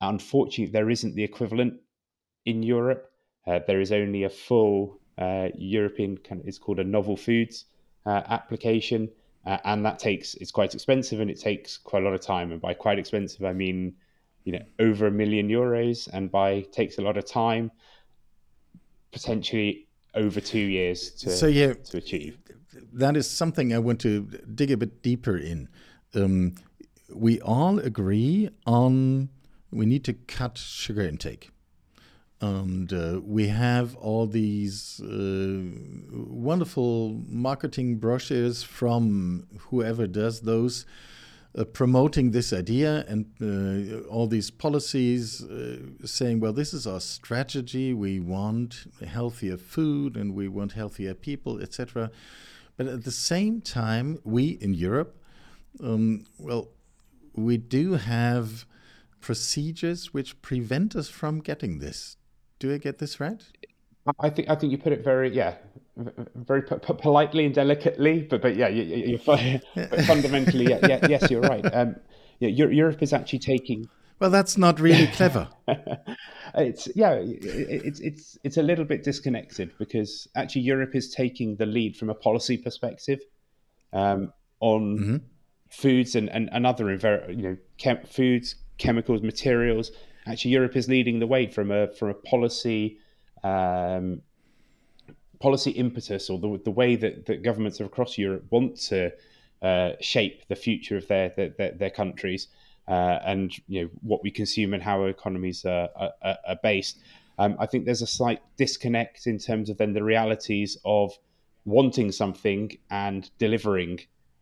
Unfortunately, 0.00 0.72
there 0.72 0.90
isn't 0.90 1.14
the 1.14 1.24
equivalent 1.24 1.80
in 2.44 2.62
Europe. 2.62 3.12
Uh, 3.46 3.60
there 3.66 3.80
is 3.80 3.92
only 3.92 4.24
a 4.24 4.30
full 4.30 5.00
uh, 5.18 5.48
European 5.54 6.16
kind 6.18 6.40
of, 6.40 6.48
it's 6.48 6.58
called 6.58 6.78
a 6.78 6.84
novel 6.84 7.16
foods 7.16 7.66
uh, 8.06 8.22
application, 8.28 9.10
uh, 9.46 9.58
and 9.64 9.84
that 9.84 9.98
takes 9.98 10.34
it's 10.34 10.50
quite 10.50 10.74
expensive 10.74 11.20
and 11.20 11.30
it 11.30 11.38
takes 11.38 11.76
quite 11.76 12.02
a 12.02 12.04
lot 12.04 12.14
of 12.14 12.20
time. 12.20 12.50
And 12.50 12.60
by 12.60 12.74
quite 12.74 12.98
expensive, 12.98 13.44
I 13.44 13.52
mean 13.52 13.94
you 14.44 14.52
know 14.52 14.64
over 14.78 15.06
a 15.06 15.10
million 15.10 15.48
euros, 15.48 16.08
and 16.12 16.30
by 16.30 16.62
takes 16.72 16.98
a 16.98 17.02
lot 17.02 17.16
of 17.16 17.26
time, 17.26 17.70
potentially 19.12 19.86
over 20.14 20.40
two 20.40 20.58
years 20.58 21.10
to 21.10 21.30
so 21.30 21.46
yeah, 21.46 21.74
to 21.74 21.98
achieve. 21.98 22.38
That 22.92 23.16
is 23.16 23.28
something 23.28 23.72
I 23.72 23.78
want 23.78 24.00
to 24.00 24.22
dig 24.54 24.70
a 24.70 24.76
bit 24.76 25.02
deeper 25.02 25.36
in. 25.36 25.68
Um, 26.14 26.54
we 27.12 27.40
all 27.40 27.78
agree 27.78 28.50
on 28.66 29.28
we 29.72 29.86
need 29.86 30.04
to 30.04 30.12
cut 30.12 30.58
sugar 30.58 31.02
intake 31.02 31.50
and 32.40 32.92
uh, 32.92 33.20
we 33.22 33.48
have 33.48 33.94
all 33.96 34.26
these 34.26 35.00
uh, 35.00 35.60
wonderful 36.10 37.20
marketing 37.28 37.96
brochures 37.96 38.62
from 38.62 39.46
whoever 39.68 40.06
does 40.06 40.40
those 40.40 40.86
uh, 41.56 41.64
promoting 41.64 42.30
this 42.30 42.52
idea 42.52 43.04
and 43.08 43.26
uh, 43.40 44.08
all 44.08 44.26
these 44.26 44.50
policies 44.50 45.42
uh, 45.42 45.78
saying 46.04 46.40
well 46.40 46.52
this 46.52 46.72
is 46.72 46.86
our 46.86 47.00
strategy. 47.00 47.92
We 47.92 48.20
want 48.20 48.86
healthier 49.06 49.56
food 49.56 50.16
and 50.16 50.34
we 50.34 50.48
want 50.48 50.72
healthier 50.72 51.14
people 51.14 51.60
etc 51.60 52.10
but 52.76 52.86
at 52.86 53.04
the 53.04 53.10
same 53.10 53.60
time 53.60 54.18
we 54.24 54.58
in 54.60 54.74
europe 54.74 55.16
um, 55.82 56.24
well 56.38 56.68
we 57.34 57.56
do 57.56 57.94
have 57.94 58.66
procedures 59.20 60.12
which 60.12 60.40
prevent 60.42 60.96
us 60.96 61.08
from 61.08 61.40
getting 61.40 61.78
this. 61.78 62.16
Do 62.58 62.72
I 62.72 62.78
get 62.78 62.98
this 62.98 63.20
right? 63.20 63.42
I 64.18 64.30
think 64.30 64.48
I 64.48 64.54
think 64.54 64.72
you 64.72 64.78
put 64.78 64.92
it 64.92 65.04
very 65.04 65.34
yeah, 65.34 65.54
very 66.34 66.62
politely 66.62 67.44
and 67.44 67.54
delicately, 67.54 68.22
but 68.22 68.42
but 68.42 68.56
yeah, 68.56 68.68
you, 68.68 69.18
are 69.28 70.02
fundamentally 70.06 70.68
yeah, 70.70 70.86
yeah, 70.86 71.06
yes, 71.08 71.30
you're 71.30 71.42
right. 71.42 71.64
Um, 71.74 71.96
yeah, 72.38 72.48
Europe 72.48 73.02
is 73.02 73.12
actually 73.12 73.40
taking. 73.40 73.88
Well, 74.18 74.30
that's 74.30 74.58
not 74.58 74.80
really 74.80 75.06
clever. 75.08 75.48
it's 76.54 76.88
yeah, 76.94 77.18
it's 77.22 78.00
it's 78.00 78.38
it's 78.44 78.56
a 78.56 78.62
little 78.62 78.84
bit 78.84 79.02
disconnected 79.04 79.72
because 79.78 80.28
actually 80.34 80.62
Europe 80.62 80.94
is 80.94 81.12
taking 81.14 81.56
the 81.56 81.66
lead 81.66 81.96
from 81.96 82.10
a 82.10 82.14
policy 82.14 82.56
perspective 82.56 83.20
um, 83.92 84.32
on 84.60 84.98
mm-hmm. 84.98 85.16
foods 85.70 86.14
and, 86.14 86.28
and, 86.30 86.48
and 86.52 86.66
other 86.66 86.90
you 87.30 87.42
know 87.42 87.56
chem- 87.78 88.04
foods, 88.04 88.56
chemicals, 88.78 89.22
materials 89.22 89.90
actually 90.26 90.52
Europe 90.52 90.76
is 90.76 90.88
leading 90.88 91.18
the 91.18 91.26
way 91.26 91.46
from 91.46 91.70
a 91.70 91.88
from 91.94 92.10
a 92.10 92.14
policy 92.14 92.98
um, 93.42 94.22
policy 95.40 95.70
impetus 95.70 96.28
or 96.30 96.38
the, 96.38 96.60
the 96.64 96.70
way 96.70 96.96
that, 96.96 97.26
that 97.26 97.42
governments 97.42 97.80
across 97.80 98.18
Europe 98.18 98.44
want 98.50 98.76
to 98.76 99.12
uh, 99.62 99.92
shape 100.00 100.46
the 100.48 100.56
future 100.56 100.96
of 100.96 101.06
their 101.08 101.30
their, 101.30 101.72
their 101.72 101.90
countries 101.90 102.48
uh, 102.88 103.18
and 103.24 103.52
you 103.68 103.82
know 103.82 103.90
what 104.02 104.22
we 104.22 104.30
consume 104.30 104.74
and 104.74 104.82
how 104.82 105.00
our 105.00 105.08
economies 105.08 105.64
are, 105.64 105.88
are, 105.96 106.12
are 106.22 106.56
based. 106.62 106.98
Um, 107.38 107.56
I 107.58 107.66
think 107.66 107.84
there's 107.84 108.02
a 108.02 108.06
slight 108.06 108.42
disconnect 108.56 109.26
in 109.26 109.38
terms 109.38 109.70
of 109.70 109.78
then 109.78 109.92
the 109.92 110.02
realities 110.02 110.76
of 110.84 111.16
wanting 111.64 112.10
something 112.12 112.76
and 112.90 113.30
delivering 113.38 114.00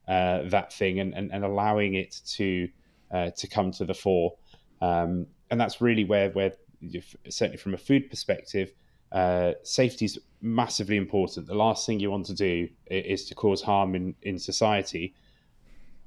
uh, 0.09 0.43
that 0.47 0.73
thing 0.73 0.99
and, 0.99 1.15
and, 1.15 1.31
and, 1.31 1.45
allowing 1.45 1.95
it 1.95 2.21
to 2.25 2.69
uh, 3.13 3.31
to 3.31 3.47
come 3.47 3.71
to 3.73 3.85
the 3.85 3.95
fore. 3.95 4.35
Um, 4.81 5.27
and 5.51 5.61
that's 5.61 5.81
really 5.81 6.05
where 6.05 6.31
where 6.31 6.53
certainly 7.29 7.59
from 7.59 7.75
a 7.75 7.79
food 7.79 8.09
perspective, 8.09 8.73
uh, 9.13 9.53
safety 9.63 10.05
is 10.05 10.19
massively 10.41 10.97
important. 10.97 11.47
The 11.47 11.55
last 11.55 11.87
thing 11.87 12.01
you 12.01 12.11
want 12.11 12.27
to 12.27 12.35
do 12.35 12.69
is 12.87 13.27
to 13.27 13.35
cause 13.35 13.63
harm 13.63 13.95
in 13.95 14.15
in 14.23 14.39
society. 14.39 15.15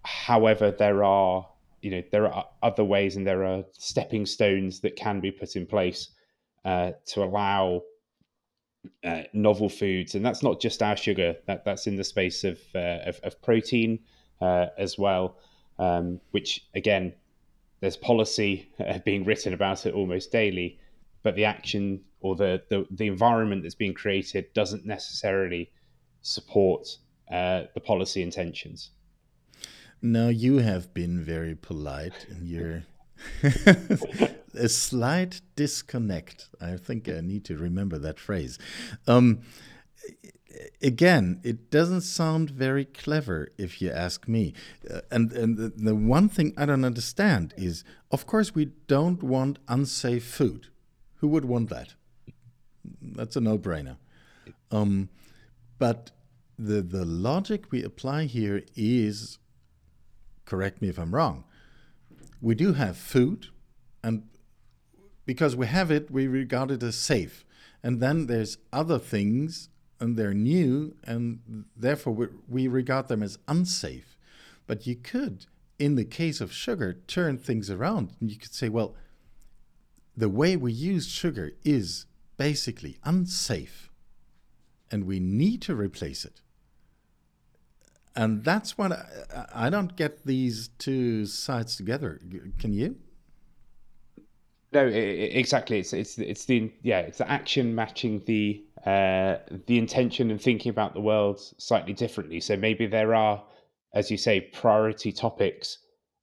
However, 0.04 0.72
there 0.72 1.04
are 1.04 1.48
you 1.82 1.92
know 1.92 2.04
there 2.12 2.32
are 2.32 2.46
other 2.62 2.84
ways 2.84 3.16
and 3.16 3.26
there 3.26 3.44
are 3.44 3.64
stepping 3.74 4.26
stones 4.26 4.80
that 4.82 4.96
can 4.96 5.20
be 5.20 5.32
put 5.32 5.56
in 5.56 5.66
place 5.66 6.10
uh, 6.66 6.92
to 7.08 7.24
allow 7.24 7.82
uh, 9.04 9.24
novel 9.34 9.70
foods, 9.70 10.16
and 10.16 10.26
that's 10.26 10.44
not 10.44 10.62
just 10.62 10.82
our 10.82 10.98
sugar. 10.98 11.36
That 11.48 11.66
that's 11.66 11.88
in 11.88 11.96
the 11.96 12.04
space 12.04 12.44
of 12.44 12.60
uh, 12.76 13.00
of, 13.06 13.20
of, 13.24 13.42
protein 13.42 14.00
uh, 14.42 14.68
as 14.78 14.98
well, 14.98 15.38
um, 15.80 16.20
which 16.32 16.66
again 16.76 17.14
there's 17.80 17.98
policy 17.98 18.70
uh, 18.80 19.00
being 19.00 19.26
written 19.26 19.54
about 19.54 19.86
it 19.86 19.94
almost 19.94 20.32
daily, 20.32 20.80
but 21.24 21.36
the 21.36 21.46
action 21.46 22.02
or 22.22 22.36
the, 22.36 22.62
the, 22.70 22.86
the 22.92 23.08
environment 23.08 23.64
that's 23.64 23.76
being 23.76 23.94
created 23.94 24.54
doesn't 24.54 24.86
necessarily 24.86 25.72
support 26.22 26.88
uh, 27.32 27.64
the 27.74 27.80
policy 27.80 28.22
intentions. 28.22 28.92
Now, 30.02 30.30
you 30.30 30.58
have 30.58 30.94
been 30.94 31.24
very 31.24 31.56
polite 31.56 32.26
in 32.30 32.46
your. 32.46 32.84
a 34.54 34.68
slight 34.68 35.42
disconnect. 35.56 36.50
I 36.60 36.78
think 36.78 37.08
I 37.08 37.22
need 37.22 37.46
to 37.46 37.58
remember 37.58 38.00
that 38.00 38.20
phrase. 38.20 38.58
Um, 39.08 39.42
again, 40.82 41.40
it 41.44 41.70
doesn't 41.70 42.02
sound 42.02 42.50
very 42.50 42.86
clever 42.86 43.50
if 43.58 43.82
you 43.82 43.92
ask 43.92 44.28
me. 44.28 44.54
Uh, 44.90 45.02
and 45.12 45.32
and 45.34 45.58
the, 45.58 45.70
the, 45.70 45.96
one 45.96 46.30
thing 46.30 46.54
I 46.58 46.66
don't 46.66 46.86
understand 46.86 47.54
is, 47.58 47.84
of 48.12 48.26
course, 48.26 48.56
we 48.56 48.66
don't 48.88 49.24
want 49.24 49.60
unsafe 49.68 50.26
food. 50.26 50.68
Who 51.18 51.28
would 51.30 51.46
want 51.46 51.70
that? 51.70 51.94
That's 53.02 53.36
a 53.36 53.42
no-brainer. 53.42 53.98
Um, 54.72 55.10
but 55.78 56.12
the 56.58 56.82
the 56.82 57.06
logic 57.06 57.72
we 57.72 57.84
apply 57.84 58.26
here 58.26 58.64
is, 58.76 59.40
correct 60.46 60.82
me 60.82 60.90
if 60.90 61.00
I'm 61.00 61.14
wrong. 61.14 61.44
We 62.42 62.56
do 62.56 62.74
have 62.74 62.98
food, 62.98 63.48
and 64.04 64.24
because 65.26 65.56
we 65.56 65.68
have 65.68 65.92
it, 65.92 66.10
we 66.12 66.28
regard 66.28 66.72
it 66.72 66.84
as 66.84 66.96
safe. 66.96 67.46
And 67.84 68.00
then 68.00 68.28
there's 68.28 68.58
other 68.72 69.00
things 69.00 69.70
and 70.00 70.18
they're 70.18 70.34
new, 70.34 70.96
and 71.04 71.66
therefore 71.76 72.14
we, 72.14 72.28
we 72.48 72.68
regard 72.68 73.08
them 73.08 73.22
as 73.22 73.38
unsafe. 73.48 74.18
But 74.66 74.88
you 74.88 74.96
could, 74.96 75.46
in 75.78 75.96
the 75.96 76.06
case 76.06 76.42
of 76.42 76.52
sugar, 76.52 76.94
turn 77.08 77.38
things 77.38 77.70
around. 77.70 78.14
And 78.20 78.32
you 78.32 78.38
could 78.38 78.54
say, 78.54 78.68
well, 78.68 78.96
the 80.18 80.30
way 80.30 80.56
we 80.56 80.74
use 80.74 81.08
sugar 81.08 81.52
is 81.64 82.08
basically 82.42 82.98
unsafe, 83.04 83.92
and 84.90 85.06
we 85.06 85.20
need 85.20 85.62
to 85.62 85.76
replace 85.76 86.26
it. 86.26 86.42
And 88.16 88.44
that's 88.44 88.80
what 88.80 88.92
I, 88.92 89.66
I 89.66 89.70
don't 89.70 89.96
get 89.96 90.26
these 90.26 90.70
two 90.80 91.28
sides 91.28 91.76
together. 91.76 92.20
Can 92.58 92.74
you? 92.74 92.96
No, 94.74 94.88
exactly. 94.88 95.78
It's 95.82 95.94
it's 95.94 96.18
it's 96.18 96.46
the 96.46 96.72
yeah, 96.82 97.02
it's 97.02 97.20
the 97.20 97.30
action 97.30 97.76
matching 97.76 98.24
the 98.26 98.64
uh, 98.88 99.38
the 99.68 99.78
intention 99.78 100.32
and 100.32 100.42
thinking 100.42 100.72
about 100.72 100.96
the 100.96 101.02
world 101.02 101.40
slightly 101.60 101.94
differently. 101.94 102.40
So 102.40 102.58
maybe 102.58 102.88
there 102.88 103.14
are, 103.14 103.44
as 103.94 104.10
you 104.10 104.18
say, 104.18 104.42
priority 104.42 105.12
topics 105.12 105.78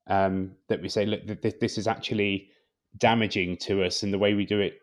um, 0.09 0.51
that 0.69 0.83
we 0.83 0.89
say, 0.89 1.07
look, 1.07 1.23
th- 1.43 1.61
this 1.61 1.79
is 1.79 1.87
actually 1.87 2.49
damaging 2.97 3.57
to 3.59 3.85
us 3.85 4.03
in 4.03 4.11
the 4.11 4.19
way 4.19 4.35
we 4.35 4.45
do 4.45 4.59
it 4.59 4.81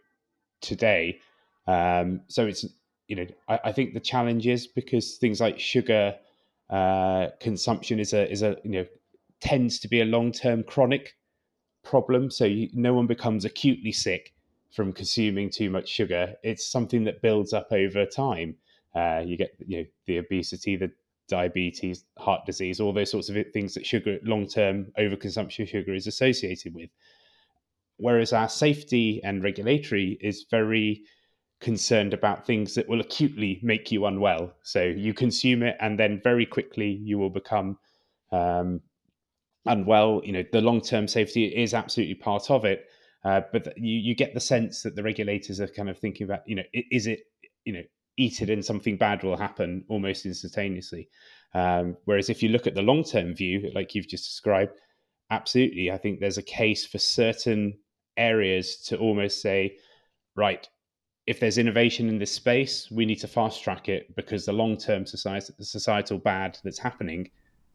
today. 0.62 1.20
Um, 1.68 2.22
so 2.28 2.46
it's 2.46 2.66
you 3.08 3.16
know, 3.16 3.28
I, 3.48 3.60
I, 3.66 3.72
think 3.72 3.94
the 3.94 4.00
challenge 4.00 4.48
is 4.48 4.68
because 4.68 5.18
things 5.18 5.40
like 5.40 5.60
sugar 5.60 6.16
uh, 6.70 7.28
consumption 7.40 8.00
is 8.00 8.14
a 8.14 8.30
is 8.32 8.42
a 8.42 8.58
you 8.64 8.72
know 8.72 8.86
tends 9.42 9.80
to 9.80 9.88
be 9.88 10.02
a 10.02 10.06
long 10.06 10.32
term 10.32 10.64
chronic 10.64 11.16
problem. 11.84 12.32
So 12.32 12.46
you, 12.46 12.70
no 12.74 12.94
one 12.94 13.08
becomes 13.08 13.46
acutely 13.46 13.92
sick 13.92 14.34
from 14.72 14.92
consuming 14.92 15.50
too 15.50 15.70
much 15.70 15.88
sugar. 15.88 16.36
It's 16.44 16.70
something 16.70 17.04
that 17.06 17.22
builds 17.22 17.54
up 17.54 17.72
over 17.72 18.06
time. 18.06 18.56
Uh, 18.96 19.22
you 19.26 19.38
get 19.38 19.56
you 19.66 19.78
know 19.78 19.86
the 20.06 20.18
obesity, 20.18 20.76
the 20.76 20.92
diabetes, 21.28 22.06
heart 22.18 22.46
disease, 22.46 22.80
all 22.80 22.94
those 22.94 23.12
sorts 23.12 23.30
of 23.30 23.38
things 23.54 23.74
that 23.74 23.86
sugar, 23.86 24.20
long 24.24 24.48
term 24.48 24.88
overconsumption 24.98 25.64
of 25.64 25.70
sugar 25.70 25.94
is 25.94 26.08
associated 26.08 26.74
with. 26.74 26.90
Whereas 27.98 28.34
our 28.34 28.50
safety 28.50 29.22
and 29.24 29.44
regulatory 29.44 30.18
is 30.22 30.46
very 30.50 31.04
concerned 31.62 32.14
about 32.14 32.46
things 32.46 32.76
that 32.76 32.88
will 32.88 33.02
acutely 33.02 33.60
make 33.64 33.92
you 33.92 34.06
unwell. 34.06 34.54
So 34.64 34.84
you 34.84 35.14
consume 35.14 35.64
it, 35.64 35.78
and 35.80 36.00
then 36.00 36.22
very 36.24 36.46
quickly 36.46 36.90
you 36.90 37.18
will 37.18 37.30
become 37.30 37.78
um, 38.32 38.82
unwell. 39.66 40.22
You 40.24 40.34
know, 40.34 40.44
the 40.52 40.62
long 40.62 40.82
term 40.82 41.08
safety 41.08 41.46
is 41.46 41.74
absolutely 41.74 42.16
part 42.16 42.52
of 42.52 42.66
it. 42.66 42.86
Uh, 43.24 43.42
but 43.52 43.76
you, 43.78 43.98
you 43.98 44.16
get 44.16 44.36
the 44.36 44.40
sense 44.40 44.84
that 44.84 44.96
the 44.96 45.02
regulators 45.02 45.60
are 45.60 45.68
kind 45.68 45.90
of 45.90 45.98
thinking 45.98 46.26
about, 46.26 46.48
you 46.48 46.56
know, 46.56 46.64
is 46.74 47.08
it, 47.08 47.22
you 47.64 47.74
know, 47.74 47.82
eat 48.18 48.42
it 48.42 48.50
and 48.50 48.64
something 48.64 48.98
bad 48.98 49.24
will 49.24 49.36
happen 49.38 49.84
almost 49.90 50.26
instantaneously. 50.26 51.10
Um, 51.54 51.98
whereas 52.06 52.30
if 52.30 52.44
you 52.44 52.50
look 52.50 52.68
at 52.68 52.76
the 52.76 52.82
long 52.82 53.04
term 53.04 53.34
view, 53.34 53.72
like 53.74 53.96
you've 53.96 54.08
just 54.08 54.26
described, 54.26 54.74
absolutely, 55.32 55.90
I 55.90 55.98
think 55.98 56.20
there's 56.20 56.38
a 56.38 56.44
case 56.44 56.86
for 56.86 57.00
certain 57.00 57.80
areas 58.16 58.78
to 58.88 58.98
almost 58.98 59.42
say, 59.42 59.78
right, 60.36 60.68
if 61.28 61.40
there's 61.40 61.58
innovation 61.58 62.08
in 62.08 62.20
this 62.20 62.32
space, 62.32 62.90
we 62.92 63.06
need 63.06 63.20
to 63.20 63.28
fast 63.28 63.64
track 63.64 63.90
it 63.90 64.16
because 64.16 64.46
the 64.46 64.54
long 64.54 64.78
term 64.78 65.06
societal 65.06 66.20
bad 66.20 66.58
that's 66.64 66.78
happening 66.78 67.30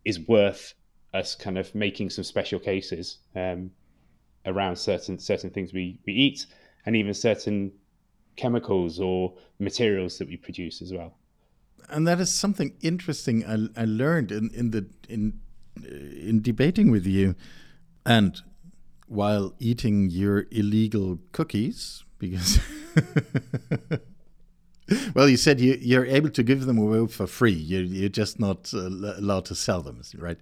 is 0.04 0.20
worth 0.20 0.74
us 1.12 1.34
kind 1.34 1.58
of 1.58 1.74
making 1.74 2.10
some 2.10 2.22
special 2.22 2.60
cases 2.60 3.18
um, 3.34 3.70
around 4.46 4.76
certain 4.76 5.18
certain 5.18 5.50
things 5.50 5.72
we, 5.72 5.98
we 6.06 6.12
eat 6.12 6.46
and 6.86 6.94
even 6.94 7.12
certain 7.12 7.72
chemicals 8.36 9.00
or 9.00 9.34
materials 9.58 10.18
that 10.18 10.28
we 10.28 10.36
produce 10.36 10.80
as 10.80 10.92
well. 10.92 11.18
And 11.88 12.06
that 12.06 12.20
is 12.20 12.32
something 12.32 12.74
interesting 12.80 13.44
I, 13.44 13.82
I 13.82 13.84
learned 13.84 14.30
in, 14.30 14.50
in 14.54 14.70
the 14.70 14.86
in 15.08 15.40
in 15.82 16.40
debating 16.40 16.90
with 16.90 17.06
you, 17.06 17.34
and 18.06 18.40
while 19.08 19.54
eating 19.58 20.08
your 20.08 20.46
illegal 20.52 21.18
cookies 21.32 22.04
because. 22.20 22.60
well, 25.14 25.28
you 25.28 25.36
said 25.36 25.60
you, 25.60 25.76
you're 25.80 26.06
able 26.06 26.30
to 26.30 26.44
give 26.44 26.66
them 26.66 26.78
away 26.78 27.08
for 27.08 27.26
free. 27.26 27.52
You're, 27.52 27.82
you're 27.82 28.08
just 28.08 28.38
not 28.38 28.72
uh, 28.72 28.86
allowed 28.86 29.46
to 29.46 29.56
sell 29.56 29.82
them, 29.82 30.00
right? 30.16 30.38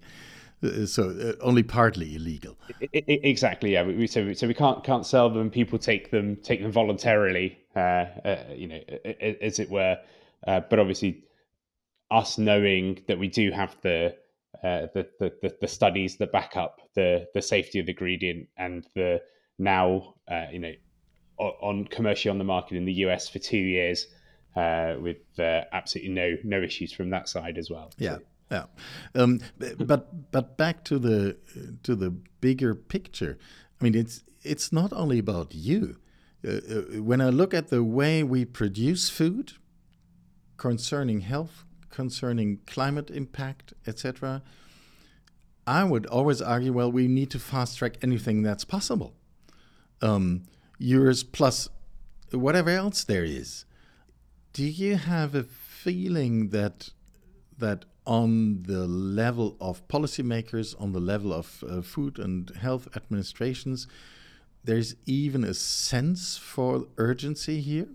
Uh, 0.62 0.86
so 0.86 1.10
uh, 1.10 1.32
only 1.42 1.62
partly 1.62 2.16
illegal. 2.16 2.56
Exactly. 2.92 3.72
Yeah. 3.72 3.84
We, 3.84 4.06
so, 4.06 4.32
so 4.32 4.46
we 4.46 4.54
can't 4.54 4.82
can't 4.82 5.06
sell 5.06 5.30
them. 5.30 5.50
People 5.50 5.78
take 5.78 6.10
them 6.10 6.36
take 6.36 6.62
them 6.62 6.72
voluntarily. 6.72 7.58
Uh, 7.76 8.06
uh, 8.24 8.44
you 8.54 8.66
know, 8.66 8.80
as 9.40 9.58
it 9.58 9.70
were. 9.70 9.98
Uh, 10.46 10.60
but 10.68 10.78
obviously, 10.78 11.22
us 12.10 12.38
knowing 12.38 13.02
that 13.06 13.18
we 13.18 13.28
do 13.28 13.50
have 13.52 13.76
the, 13.82 14.16
the, 14.62 15.06
the 15.20 15.56
the 15.60 15.68
studies 15.68 16.16
that 16.16 16.32
back 16.32 16.56
up 16.56 16.80
the 16.94 17.28
the 17.34 17.42
safety 17.42 17.78
of 17.78 17.86
the 17.86 17.92
ingredient 17.92 18.48
and 18.56 18.86
the 18.94 19.20
now 19.58 20.14
you 20.50 20.58
know 20.58 20.72
on 21.38 21.84
commercially 21.86 22.30
on 22.30 22.38
the 22.38 22.44
market 22.44 22.76
in 22.76 22.84
the 22.84 22.92
US 23.04 23.28
for 23.28 23.38
two 23.38 23.58
years 23.58 24.06
with 24.56 25.18
absolutely 25.38 26.12
no 26.12 26.36
no 26.44 26.62
issues 26.62 26.92
from 26.92 27.10
that 27.10 27.28
side 27.28 27.58
as 27.58 27.70
well. 27.70 27.90
Yeah. 27.98 28.16
So, 28.16 28.22
yeah, 28.50 28.64
um, 29.14 29.40
but 29.58 30.30
but 30.32 30.56
back 30.56 30.82
to 30.84 30.98
the 30.98 31.36
to 31.82 31.94
the 31.94 32.10
bigger 32.40 32.74
picture. 32.74 33.38
I 33.78 33.84
mean, 33.84 33.94
it's 33.94 34.24
it's 34.42 34.72
not 34.72 34.92
only 34.92 35.18
about 35.18 35.54
you. 35.54 35.98
Uh, 36.46 36.50
uh, 36.50 37.02
when 37.02 37.20
I 37.20 37.30
look 37.30 37.52
at 37.52 37.68
the 37.68 37.82
way 37.82 38.22
we 38.22 38.44
produce 38.44 39.10
food, 39.10 39.54
concerning 40.56 41.20
health, 41.20 41.64
concerning 41.90 42.60
climate 42.66 43.10
impact, 43.10 43.74
etc., 43.86 44.42
I 45.66 45.84
would 45.84 46.06
always 46.06 46.40
argue, 46.40 46.72
well, 46.72 46.90
we 46.90 47.08
need 47.08 47.30
to 47.32 47.38
fast 47.38 47.78
track 47.78 47.98
anything 48.02 48.42
that's 48.42 48.64
possible. 48.64 49.14
Um, 50.00 50.44
yours 50.78 51.22
plus 51.22 51.68
whatever 52.30 52.70
else 52.70 53.04
there 53.04 53.24
is. 53.24 53.64
Do 54.52 54.64
you 54.64 54.96
have 54.96 55.34
a 55.34 55.42
feeling 55.42 56.50
that 56.50 56.90
that 57.58 57.84
on 58.06 58.62
the 58.62 58.86
level 58.86 59.56
of 59.60 59.86
policymakers, 59.88 60.80
on 60.80 60.92
the 60.92 61.00
level 61.00 61.32
of 61.32 61.62
uh, 61.68 61.82
food 61.82 62.18
and 62.18 62.50
health 62.50 62.88
administrations, 62.96 63.86
there's 64.64 64.94
even 65.04 65.44
a 65.44 65.52
sense 65.52 66.38
for 66.38 66.86
urgency 66.96 67.60
here? 67.60 67.88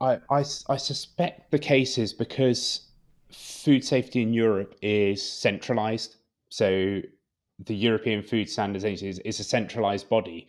I, 0.00 0.18
I, 0.30 0.44
I 0.68 0.76
suspect 0.76 1.50
the 1.50 1.58
case 1.58 1.96
is 1.96 2.12
because 2.12 2.88
food 3.30 3.84
safety 3.84 4.20
in 4.20 4.34
Europe 4.34 4.74
is 4.82 5.22
centralized. 5.22 6.16
So 6.50 7.00
the 7.64 7.74
European 7.74 8.22
Food 8.22 8.50
Standards 8.50 8.84
Agency 8.84 9.08
is, 9.08 9.18
is 9.20 9.40
a 9.40 9.44
centralized 9.44 10.08
body. 10.08 10.46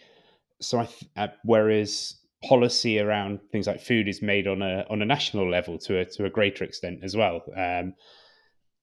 So 0.66 0.80
I 0.80 0.86
th- 0.86 1.12
uh, 1.16 1.28
whereas 1.44 2.16
policy 2.44 3.00
around 3.00 3.40
things 3.52 3.68
like 3.68 3.82
food 3.82 4.08
is 4.08 4.22
made 4.22 4.48
on 4.48 4.62
a 4.62 4.86
on 4.90 5.02
a 5.02 5.06
national 5.06 5.50
level 5.50 5.78
to 5.80 6.00
a 6.00 6.06
to 6.06 6.26
a 6.26 6.30
greater 6.30 6.64
extent 6.64 7.00
as 7.04 7.16
well. 7.16 7.42
Um, 7.56 7.94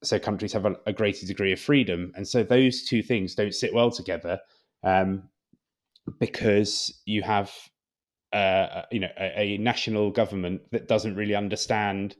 so 0.02 0.18
countries 0.18 0.52
have 0.52 0.66
a, 0.66 0.74
a, 0.86 0.92
greater 0.92 1.26
degree 1.26 1.52
of 1.52 1.60
freedom, 1.60 2.12
and 2.16 2.26
so 2.26 2.42
those 2.42 2.84
two 2.84 3.02
things 3.02 3.34
don't 3.36 3.54
sit 3.54 3.72
well 3.72 3.90
together 3.90 4.40
um, 4.82 5.28
because 6.18 7.00
you 7.04 7.22
have 7.22 7.52
uh, 8.32 8.82
you 8.90 9.00
know 9.00 9.12
a, 9.18 9.40
a, 9.40 9.58
national 9.58 10.10
government 10.10 10.62
that 10.72 10.88
doesn't 10.88 11.14
really 11.14 11.34
understand 11.34 12.16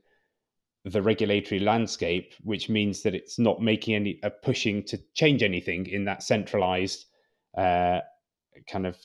the 0.85 1.03
regulatory 1.03 1.61
landscape, 1.61 2.35
which 2.43 2.69
means 2.69 3.03
that 3.03 3.15
it's 3.15 3.39
not 3.39 3.61
making 3.61 3.95
any 3.95 4.19
uh, 4.23 4.31
pushing 4.43 4.83
to 4.85 4.99
change 5.15 5.43
anything 5.43 5.87
in 5.87 6.05
that 6.05 6.23
centralized 6.23 7.07
uh, 7.57 8.01
kind 8.69 8.87
of 8.87 8.97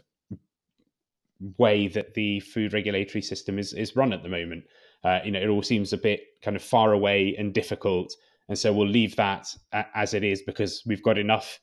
way 1.58 1.88
that 1.88 2.14
the 2.14 2.40
food 2.40 2.74
regulatory 2.74 3.22
system 3.22 3.60
is 3.60 3.74
is 3.74 3.96
run 3.96 4.14
at 4.14 4.24
the 4.24 4.30
moment. 4.30 4.64
Uh, 5.04 5.20
you 5.24 5.32
know, 5.32 5.40
it 5.40 5.48
all 5.48 5.64
seems 5.64 5.94
a 5.94 5.98
bit 5.98 6.22
kind 6.42 6.58
of 6.58 6.64
far 6.64 6.92
away 6.92 7.36
and 7.38 7.54
difficult 7.54 8.14
and 8.50 8.58
so 8.58 8.72
we'll 8.72 8.88
leave 8.88 9.16
that 9.18 9.54
as 9.94 10.14
it 10.14 10.24
is 10.24 10.42
because 10.42 10.84
we've 10.86 11.04
got 11.04 11.18
enough 11.18 11.60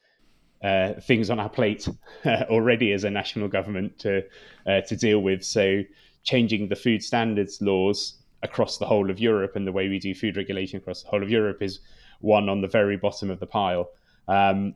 uh, 0.62 0.94
things 1.00 1.30
on 1.30 1.38
our 1.38 1.48
plate 1.48 1.88
already 2.26 2.92
as 2.92 3.04
a 3.04 3.10
national 3.10 3.48
government 3.48 3.98
to 4.00 4.22
uh, 4.66 4.80
to 4.82 4.96
deal 4.96 5.20
with. 5.20 5.42
So 5.42 5.82
changing 6.22 6.68
the 6.68 6.76
food 6.76 7.02
standards 7.02 7.60
laws 7.60 8.22
across 8.42 8.78
the 8.78 8.86
whole 8.86 9.10
of 9.10 9.18
Europe, 9.18 9.56
and 9.56 9.66
the 9.66 9.72
way 9.72 9.88
we 9.88 9.98
do 9.98 10.14
food 10.14 10.36
regulation 10.36 10.78
across 10.78 11.02
the 11.02 11.08
whole 11.08 11.22
of 11.22 11.30
Europe 11.30 11.62
is 11.62 11.80
one 12.20 12.48
on 12.48 12.60
the 12.60 12.68
very 12.68 12.96
bottom 12.96 13.30
of 13.30 13.40
the 13.40 13.46
pile. 13.46 13.90
Um, 14.28 14.74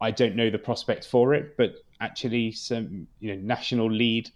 I 0.00 0.10
don't 0.10 0.36
know 0.36 0.50
the 0.50 0.58
prospect 0.58 1.06
for 1.06 1.34
it, 1.34 1.56
but 1.56 1.74
actually, 2.00 2.52
some 2.52 3.06
you 3.20 3.34
know 3.34 3.42
national 3.42 3.90
lead 3.90 4.30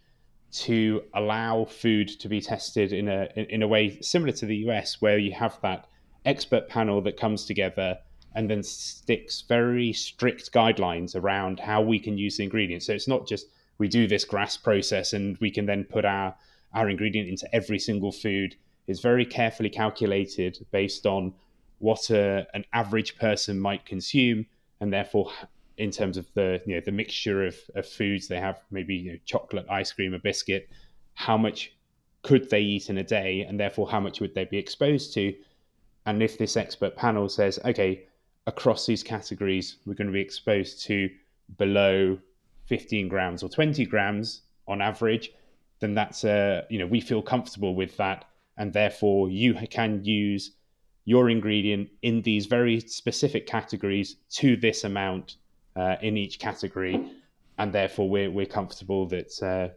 to 0.53 1.03
allow 1.15 1.65
food 1.65 2.09
to 2.21 2.29
be 2.29 2.41
tested 2.41 2.93
in 2.93 3.09
a 3.09 3.29
in 3.37 3.63
a 3.63 3.69
way 3.69 3.99
similar 4.01 4.33
to 4.33 4.47
the 4.47 4.57
US, 4.69 5.01
where 5.01 5.19
you 5.19 5.33
have 5.33 5.59
that 5.63 5.87
expert 6.25 6.69
panel 6.69 7.01
that 7.03 7.17
comes 7.17 7.45
together 7.45 7.99
and 8.35 8.51
then 8.51 8.63
sticks 8.63 9.43
very 9.43 9.93
strict 9.93 10.53
guidelines 10.53 11.15
around 11.15 11.61
how 11.61 11.81
we 11.81 11.99
can 11.99 12.19
use 12.19 12.37
the 12.37 12.43
ingredients. 12.43 12.87
So 12.87 12.93
it's 12.93 13.09
not 13.09 13.27
just 13.27 13.47
we 13.79 13.89
do 13.89 14.07
this 14.07 14.25
GRAS 14.25 14.57
process 14.57 15.13
and 15.13 15.37
we 15.39 15.51
can 15.51 15.67
then 15.67 15.85
put 15.85 16.05
our 16.05 16.35
our 16.73 16.89
ingredient 16.89 17.29
into 17.29 17.49
every 17.55 17.79
single 17.79 18.13
food. 18.13 18.57
It's 18.87 19.01
very 19.01 19.25
carefully 19.25 19.71
calculated 19.71 20.67
based 20.73 21.07
on 21.07 21.33
what 21.79 22.11
a, 22.11 22.47
an 22.55 22.65
average 22.73 23.17
person 23.17 23.61
might 23.61 23.87
consume, 23.87 24.47
and 24.81 24.93
therefore, 24.93 25.31
in 25.77 25.91
terms 25.91 26.17
of 26.17 26.33
the 26.35 26.61
you 26.67 26.75
know 26.75 26.81
the 26.85 26.93
mixture 26.93 27.47
of, 27.47 27.57
of 27.75 27.87
foods 27.87 28.29
they 28.29 28.39
have, 28.39 28.61
maybe 28.71 28.95
you 28.95 29.13
know, 29.13 29.19
chocolate, 29.25 29.67
ice 29.71 29.93
cream, 29.93 30.15
a 30.15 30.19
biscuit, 30.19 30.69
how 31.15 31.37
much 31.37 31.73
could 32.23 32.49
they 32.51 32.61
eat 32.61 32.91
in 32.91 32.99
a 32.99 33.05
day, 33.05 33.43
and 33.43 33.59
therefore 33.59 33.89
how 33.89 34.01
much 34.01 34.21
would 34.21 34.35
they 34.35 34.45
be 34.45 34.59
exposed 34.59 35.13
to? 35.15 35.35
And 36.07 36.23
if 36.23 36.39
this 36.39 36.57
expert 36.57 36.97
panel 36.97 37.29
says, 37.29 37.59
okay, 37.65 38.07
across 38.47 38.87
these 38.87 39.03
categories, 39.03 39.77
we're 39.87 39.95
going 39.95 40.07
to 40.07 40.13
be 40.13 40.21
exposed 40.21 40.83
to 40.85 41.11
below 41.57 42.19
15 42.67 43.09
grams 43.09 43.43
or 43.43 43.49
20 43.49 43.85
grams 43.87 44.43
on 44.67 44.81
average, 44.81 45.33
then 45.81 45.95
that's 45.95 46.25
a, 46.25 46.65
you 46.71 46.79
know, 46.79 46.87
we 46.87 47.01
feel 47.01 47.23
comfortable 47.23 47.75
with 47.75 47.97
that. 47.97 48.25
And 48.57 48.73
therefore, 48.73 49.31
you 49.31 49.55
can 49.71 50.05
use 50.05 50.53
your 51.05 51.29
ingredient 51.29 51.91
in 52.03 52.23
these 52.23 52.47
very 52.47 52.81
specific 52.81 53.47
categories 53.47 54.17
to 54.31 54.57
this 54.57 54.85
amount 54.85 55.37
uh, 55.77 55.97
in 56.03 56.17
each 56.17 56.39
category. 56.39 57.11
And 57.59 57.73
therefore, 57.73 58.09
we're, 58.09 58.31
we're 58.31 58.47
comfortable 58.47 59.07
that, 59.09 59.43
uh, 59.43 59.69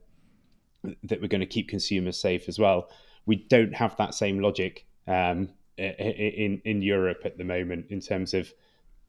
that 1.03 1.21
we're 1.21 1.27
going 1.27 1.41
to 1.41 1.45
keep 1.45 1.69
consumers 1.69 2.17
safe 2.17 2.47
as 2.47 2.57
well. 2.57 2.89
We 3.25 3.35
don't 3.35 3.75
have 3.75 3.95
that 3.97 4.13
same 4.13 4.39
logic 4.39 4.85
um, 5.07 5.49
in 5.77 6.61
in 6.65 6.81
Europe 6.81 7.21
at 7.23 7.37
the 7.37 7.43
moment 7.43 7.85
in 7.89 7.99
terms 7.99 8.33
of 8.33 8.51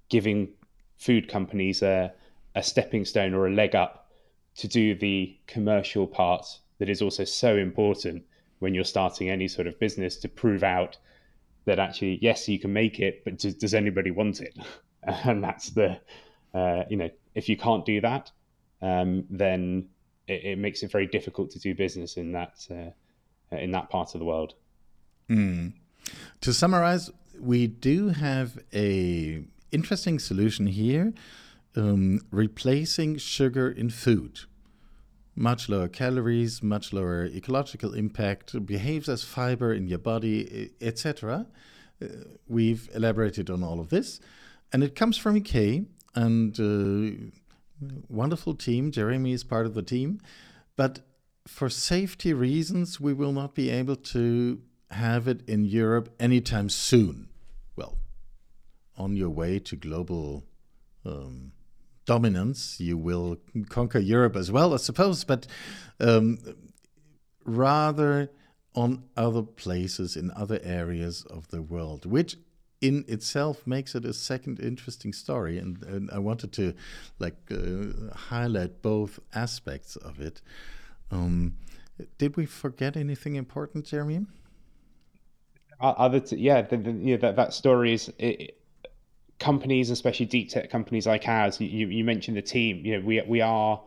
giving 0.08 0.48
food 0.98 1.28
companies 1.28 1.82
a, 1.82 2.12
a 2.54 2.62
stepping 2.62 3.04
stone 3.04 3.34
or 3.34 3.46
a 3.46 3.50
leg 3.50 3.74
up 3.74 4.10
to 4.56 4.68
do 4.68 4.94
the 4.94 5.36
commercial 5.46 6.06
part 6.06 6.44
that 6.78 6.88
is 6.88 7.00
also 7.00 7.24
so 7.24 7.56
important 7.56 8.22
when 8.58 8.74
you're 8.74 8.84
starting 8.84 9.30
any 9.30 9.48
sort 9.48 9.66
of 9.66 9.78
business 9.78 10.16
to 10.16 10.28
prove 10.28 10.62
out 10.62 10.96
that 11.64 11.78
actually 11.78 12.18
yes 12.20 12.48
you 12.48 12.58
can 12.58 12.72
make 12.72 12.98
it 12.98 13.22
but 13.24 13.38
does, 13.38 13.54
does 13.54 13.74
anybody 13.74 14.10
want 14.10 14.40
it 14.40 14.56
and 15.02 15.42
that's 15.42 15.70
the 15.70 15.98
uh, 16.58 16.84
you 16.90 16.96
know 16.96 17.10
if 17.34 17.48
you 17.48 17.56
can't 17.56 17.84
do 17.84 18.00
that 18.00 18.30
um, 18.80 19.24
then 19.30 19.88
it, 20.26 20.44
it, 20.44 20.58
makes 20.58 20.82
it 20.82 20.90
very 20.90 21.06
difficult 21.06 21.50
to 21.50 21.58
do 21.58 21.74
business 21.74 22.16
in 22.16 22.32
that 22.32 22.54
uh, 22.70 23.56
in 23.56 23.70
that 23.70 23.90
part 23.90 24.14
of 24.14 24.18
the 24.20 24.24
world 24.24 24.54
mm. 25.28 25.72
To 26.42 26.52
summarize, 26.52 27.10
we 27.40 27.66
do 27.66 28.08
have 28.08 28.58
a 28.72 29.44
interesting 29.72 30.18
solution 30.18 30.66
here, 30.66 31.12
um, 31.76 32.20
replacing 32.30 33.18
sugar 33.18 33.70
in 33.70 33.90
food. 33.90 34.40
Much 35.34 35.68
lower 35.68 35.88
calories, 35.88 36.62
much 36.62 36.92
lower 36.92 37.26
ecological 37.26 37.94
impact, 37.94 38.66
behaves 38.66 39.08
as 39.08 39.22
fiber 39.22 39.72
in 39.72 39.86
your 39.86 39.98
body, 39.98 40.72
etc. 40.80 41.46
Uh, 42.02 42.06
we've 42.48 42.88
elaborated 42.94 43.50
on 43.50 43.62
all 43.62 43.78
of 43.78 43.88
this, 43.88 44.20
and 44.72 44.82
it 44.82 44.96
comes 44.96 45.16
from 45.16 45.36
UK 45.36 45.84
and 46.14 46.58
uh, 46.58 47.30
wonderful 48.08 48.54
team. 48.54 48.90
Jeremy 48.90 49.32
is 49.32 49.44
part 49.44 49.66
of 49.66 49.74
the 49.74 49.82
team, 49.82 50.20
but 50.76 51.00
for 51.46 51.68
safety 51.70 52.32
reasons, 52.32 53.00
we 53.00 53.12
will 53.12 53.32
not 53.32 53.54
be 53.54 53.70
able 53.70 53.96
to 53.96 54.60
have 54.90 55.28
it 55.28 55.48
in 55.48 55.64
Europe 55.64 56.14
anytime 56.20 56.68
soon. 56.68 57.28
Well, 57.76 57.98
on 58.96 59.16
your 59.16 59.30
way 59.30 59.58
to 59.60 59.76
global 59.76 60.44
um, 61.04 61.52
dominance, 62.04 62.80
you 62.80 62.96
will 62.96 63.38
conquer 63.68 63.98
Europe 63.98 64.36
as 64.36 64.50
well, 64.50 64.74
I 64.74 64.78
suppose, 64.78 65.24
but 65.24 65.46
um, 66.00 66.38
rather 67.44 68.30
on 68.74 69.04
other 69.16 69.42
places 69.42 70.16
in 70.16 70.30
other 70.32 70.60
areas 70.62 71.24
of 71.30 71.48
the 71.48 71.62
world, 71.62 72.06
which 72.06 72.36
in 72.80 73.04
itself 73.08 73.66
makes 73.66 73.94
it 73.94 74.04
a 74.04 74.12
second 74.12 74.60
interesting 74.60 75.12
story. 75.12 75.58
And, 75.58 75.82
and 75.84 76.10
I 76.10 76.18
wanted 76.18 76.52
to 76.54 76.74
like 77.18 77.36
uh, 77.50 78.14
highlight 78.14 78.82
both 78.82 79.18
aspects 79.34 79.96
of 79.96 80.20
it. 80.20 80.40
Um, 81.10 81.56
did 82.18 82.36
we 82.36 82.46
forget 82.46 82.96
anything 82.96 83.34
important, 83.36 83.86
Jeremy? 83.86 84.26
other 85.80 86.20
t- 86.20 86.36
yeah 86.36 86.62
the, 86.62 86.76
the, 86.76 86.92
know, 86.92 87.16
that 87.16 87.36
that 87.36 87.52
story 87.54 87.92
is 87.92 88.12
it, 88.18 88.58
companies 89.38 89.90
especially 89.90 90.26
deep 90.26 90.50
tech 90.50 90.68
companies 90.70 91.06
like 91.06 91.28
ours 91.28 91.60
you, 91.60 91.86
you 91.86 92.04
mentioned 92.04 92.36
the 92.36 92.42
team 92.42 92.84
you 92.84 92.98
know 92.98 93.06
we 93.06 93.22
we 93.28 93.40
are 93.40 93.80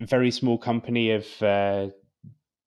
a 0.00 0.06
very 0.06 0.30
small 0.30 0.58
company 0.58 1.12
of 1.12 1.26
uh, 1.42 1.88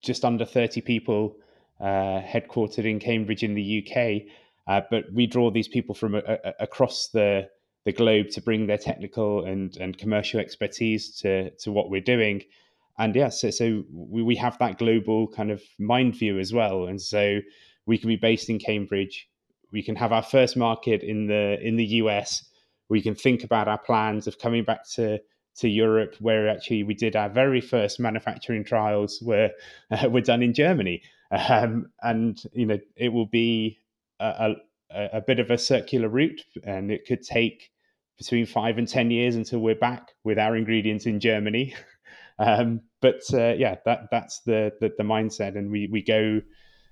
just 0.01 0.25
under 0.25 0.45
30 0.45 0.81
people 0.81 1.35
uh, 1.79 2.21
headquartered 2.21 2.85
in 2.85 2.99
Cambridge 2.99 3.43
in 3.43 3.53
the 3.53 3.83
UK 3.85 4.33
uh, 4.67 4.81
but 4.89 5.05
we 5.13 5.27
draw 5.27 5.51
these 5.51 5.67
people 5.67 5.95
from 5.95 6.15
a, 6.15 6.19
a, 6.19 6.53
across 6.59 7.09
the 7.09 7.49
the 7.83 7.91
globe 7.91 8.29
to 8.29 8.41
bring 8.41 8.67
their 8.67 8.77
technical 8.77 9.43
and 9.45 9.77
and 9.77 9.97
commercial 9.97 10.39
expertise 10.39 11.15
to 11.17 11.49
to 11.51 11.71
what 11.71 11.89
we're 11.89 12.01
doing 12.01 12.41
and 12.97 13.15
yeah, 13.15 13.29
so, 13.29 13.49
so 13.49 13.83
we, 13.91 14.21
we 14.21 14.35
have 14.35 14.59
that 14.59 14.77
global 14.77 15.27
kind 15.27 15.49
of 15.49 15.63
mind 15.79 16.15
view 16.15 16.37
as 16.37 16.53
well 16.53 16.85
and 16.85 17.01
so 17.01 17.39
we 17.85 17.97
can 17.97 18.07
be 18.07 18.15
based 18.15 18.49
in 18.49 18.59
Cambridge. 18.59 19.27
We 19.71 19.81
can 19.81 19.95
have 19.95 20.11
our 20.11 20.23
first 20.23 20.55
market 20.55 21.01
in 21.01 21.27
the 21.27 21.57
in 21.61 21.75
the 21.77 21.85
US. 21.85 22.43
We 22.89 23.01
can 23.01 23.15
think 23.15 23.43
about 23.43 23.67
our 23.67 23.77
plans 23.77 24.27
of 24.27 24.37
coming 24.37 24.63
back 24.63 24.87
to 24.91 25.19
to 25.55 25.67
Europe, 25.67 26.15
where 26.19 26.47
actually 26.47 26.83
we 26.83 26.93
did 26.93 27.15
our 27.15 27.29
very 27.29 27.61
first 27.61 27.99
manufacturing 27.99 28.63
trials 28.63 29.21
were 29.21 29.49
uh, 29.91 30.09
were 30.13 30.21
done 30.21 30.43
in 30.43 30.53
Germany, 30.53 31.01
um, 31.31 31.87
and 32.01 32.41
you 32.53 32.65
know 32.65 32.79
it 32.95 33.09
will 33.09 33.25
be 33.25 33.79
a, 34.21 34.55
a, 35.13 35.21
bit 35.21 35.39
of 35.39 35.51
a 35.51 35.57
circular 35.57 36.09
route, 36.09 36.41
and 36.63 36.91
it 36.91 37.05
could 37.05 37.23
take 37.23 37.71
between 38.17 38.45
five 38.45 38.77
and 38.77 38.87
ten 38.87 39.11
years 39.11 39.35
until 39.35 39.59
we're 39.59 39.75
back 39.75 40.09
with 40.23 40.37
our 40.37 40.55
ingredients 40.55 41.05
in 41.05 41.19
Germany. 41.19 41.73
um, 42.39 42.81
but 43.01 43.21
uh, 43.33 43.53
yeah, 43.57 43.75
that 43.85 44.09
that's 44.11 44.41
the, 44.41 44.71
the, 44.79 44.93
the 44.97 45.03
mindset, 45.03 45.57
and 45.57 45.71
we 45.71 45.87
we 45.91 46.01
go 46.01 46.41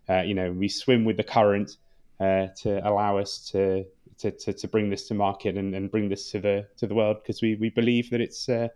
uh, 0.10 0.22
you 0.22 0.34
know, 0.34 0.52
we 0.52 0.68
swim 0.68 1.06
with 1.06 1.18
the 1.18 1.24
current 1.24 1.78
uh, 2.20 2.48
to 2.58 2.86
allow 2.88 3.18
us 3.18 3.50
to, 3.52 3.86
to, 4.18 4.32
to, 4.32 4.52
to, 4.52 4.68
bring 4.68 4.90
this 4.90 5.08
to 5.08 5.14
market 5.14 5.56
and, 5.56 5.76
and 5.76 5.92
bring 5.92 6.10
this 6.10 6.32
to 6.32 6.40
the 6.40 6.68
to 6.78 6.88
the 6.88 6.96
world 6.96 7.18
because 7.22 7.42
we, 7.42 7.56
we 7.56 7.70
believe 7.70 8.10
that 8.10 8.20
it's 8.20 8.50
uh, 8.50 8.68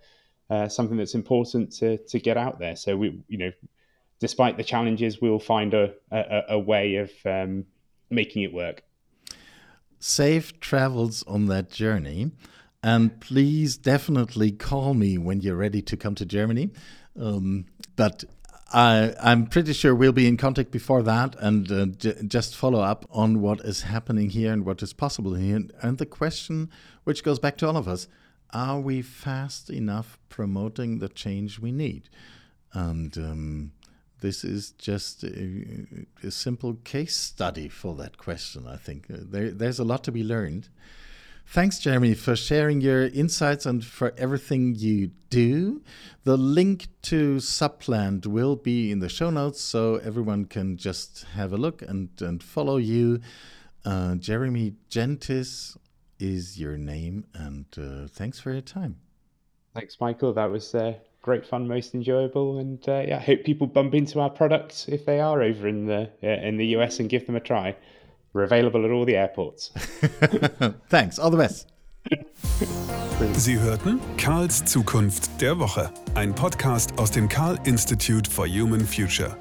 uh, 0.50 0.68
something 0.68 0.96
that's 0.96 1.16
important 1.16 1.72
to, 1.74 1.98
to 1.98 2.20
get 2.20 2.38
out 2.38 2.60
there. 2.60 2.76
So 2.76 2.96
we, 2.96 3.20
you 3.28 3.38
know, 3.38 3.52
despite 4.20 4.58
the 4.58 4.64
challenges, 4.64 5.20
we'll 5.20 5.40
find 5.40 5.74
a, 5.74 5.94
a, 6.12 6.42
a 6.50 6.60
way 6.60 6.96
of 6.98 7.12
um, 7.26 7.66
making 8.14 8.44
it 8.44 8.54
work. 8.54 8.84
Safe 10.00 10.60
travels 10.60 11.24
on 11.24 11.46
that 11.48 11.72
journey. 11.72 12.32
And 12.82 13.20
please 13.22 13.78
definitely 13.78 14.52
call 14.52 14.94
me 14.94 15.18
when 15.18 15.40
you're 15.40 15.56
ready 15.56 15.82
to 15.84 15.96
come 15.96 16.16
to 16.16 16.26
Germany. 16.26 16.72
Um, 17.18 17.66
but 17.96 18.26
I, 18.74 19.14
I'm 19.22 19.46
pretty 19.46 19.72
sure 19.72 19.96
we'll 19.96 20.12
be 20.12 20.28
in 20.28 20.36
contact 20.36 20.72
before 20.72 21.04
that 21.04 21.36
and 21.40 21.72
uh, 21.72 21.86
just 22.28 22.56
follow 22.56 22.82
up 22.82 23.06
on 23.12 23.40
what 23.40 23.62
is 23.62 23.84
happening 23.84 24.32
here 24.32 24.52
and 24.52 24.66
what 24.66 24.82
is 24.82 24.94
possible 24.94 25.36
here. 25.36 25.62
And 25.82 25.98
the 25.98 26.06
question, 26.06 26.70
which 27.04 27.24
goes 27.24 27.40
back 27.40 27.56
to 27.58 27.68
all 27.68 27.78
of 27.78 27.88
us, 27.88 28.08
are 28.52 28.80
we 28.80 29.02
fast 29.02 29.70
enough 29.70 30.18
promoting 30.28 31.00
the 31.00 31.10
change 31.10 31.60
we 31.60 31.72
need? 31.72 32.10
And 32.74 33.18
um, 33.18 33.72
this 34.24 34.46
is 34.46 34.72
just 34.72 35.26
a, 35.26 35.86
a, 36.24 36.32
simple 36.32 36.76
case 36.86 37.16
study 37.16 37.68
for 37.68 37.94
that 37.96 38.18
question, 38.18 38.66
I 38.66 38.78
think. 38.78 39.06
Uh, 39.12 39.18
there, 39.20 39.52
there's 39.52 39.80
a 39.80 39.84
lot 39.84 40.02
to 40.06 40.14
be 40.14 40.24
learned. 40.24 40.70
Thanks, 41.46 41.78
Jeremy, 41.78 42.14
for 42.14 42.38
sharing 42.38 42.80
your 42.80 43.08
insights 43.08 43.66
and 43.66 43.84
for 43.84 44.14
everything 44.18 44.76
you 44.76 45.12
do. 45.30 45.84
The 46.24 46.38
link 46.38 46.88
to 47.04 47.42
Supplant 47.42 48.26
will 48.26 48.56
be 48.56 48.92
in 48.92 49.00
the 49.00 49.10
show 49.10 49.30
notes 49.30 49.60
so 49.60 49.98
everyone 49.98 50.46
can 50.46 50.78
just 50.78 51.26
have 51.36 51.52
a 51.52 51.58
look 51.58 51.82
and, 51.82 52.10
and 52.22 52.42
follow 52.42 52.78
you. 52.78 53.20
Uh, 53.84 54.16
Jeremy 54.16 54.76
Jentys 54.90 55.76
is 56.18 56.58
your 56.58 56.78
name, 56.78 57.26
and 57.34 57.66
uh, 57.78 58.08
thanks 58.08 58.40
for 58.40 58.54
your 58.54 58.62
time. 58.62 58.96
Thanks, 59.74 59.98
Michael. 60.00 60.32
That 60.32 60.50
was 60.50 60.74
uh, 60.74 60.94
great 61.24 61.46
fun, 61.46 61.68
most 61.68 61.96
enjoyable, 61.96 62.60
and 62.60 62.88
uh, 62.88 63.04
yeah, 63.08 63.18
I 63.18 63.22
hope 63.22 63.44
people 63.44 63.66
bump 63.66 63.96
into 63.96 64.20
our 64.20 64.30
products 64.30 64.88
if 64.88 65.06
they 65.06 65.20
are 65.20 65.42
over 65.42 65.68
in 65.68 65.88
the 65.88 66.12
uh, 66.22 66.28
in 66.28 66.58
the 66.58 66.68
US 66.78 67.00
and 67.00 67.10
give 67.10 67.26
them 67.26 67.36
a 67.36 67.40
try. 67.40 67.76
We're 68.34 68.44
available 68.44 68.86
at 68.86 68.92
all 68.92 69.06
the 69.06 69.16
airports. 69.16 69.70
Thanks, 70.90 71.18
all 71.18 71.32
the 71.32 71.38
best. 71.38 71.72
Sie 73.34 73.58
hörten 73.60 74.00
Karls 74.18 74.66
Zukunft 74.66 75.42
der 75.42 75.58
Woche, 75.60 75.90
ein 76.16 76.36
Podcast 76.36 76.98
aus 77.00 77.12
dem 77.12 77.30
Karl 77.30 77.58
Institute 77.64 78.30
for 78.30 78.46
Human 78.46 78.82
Future. 78.82 79.38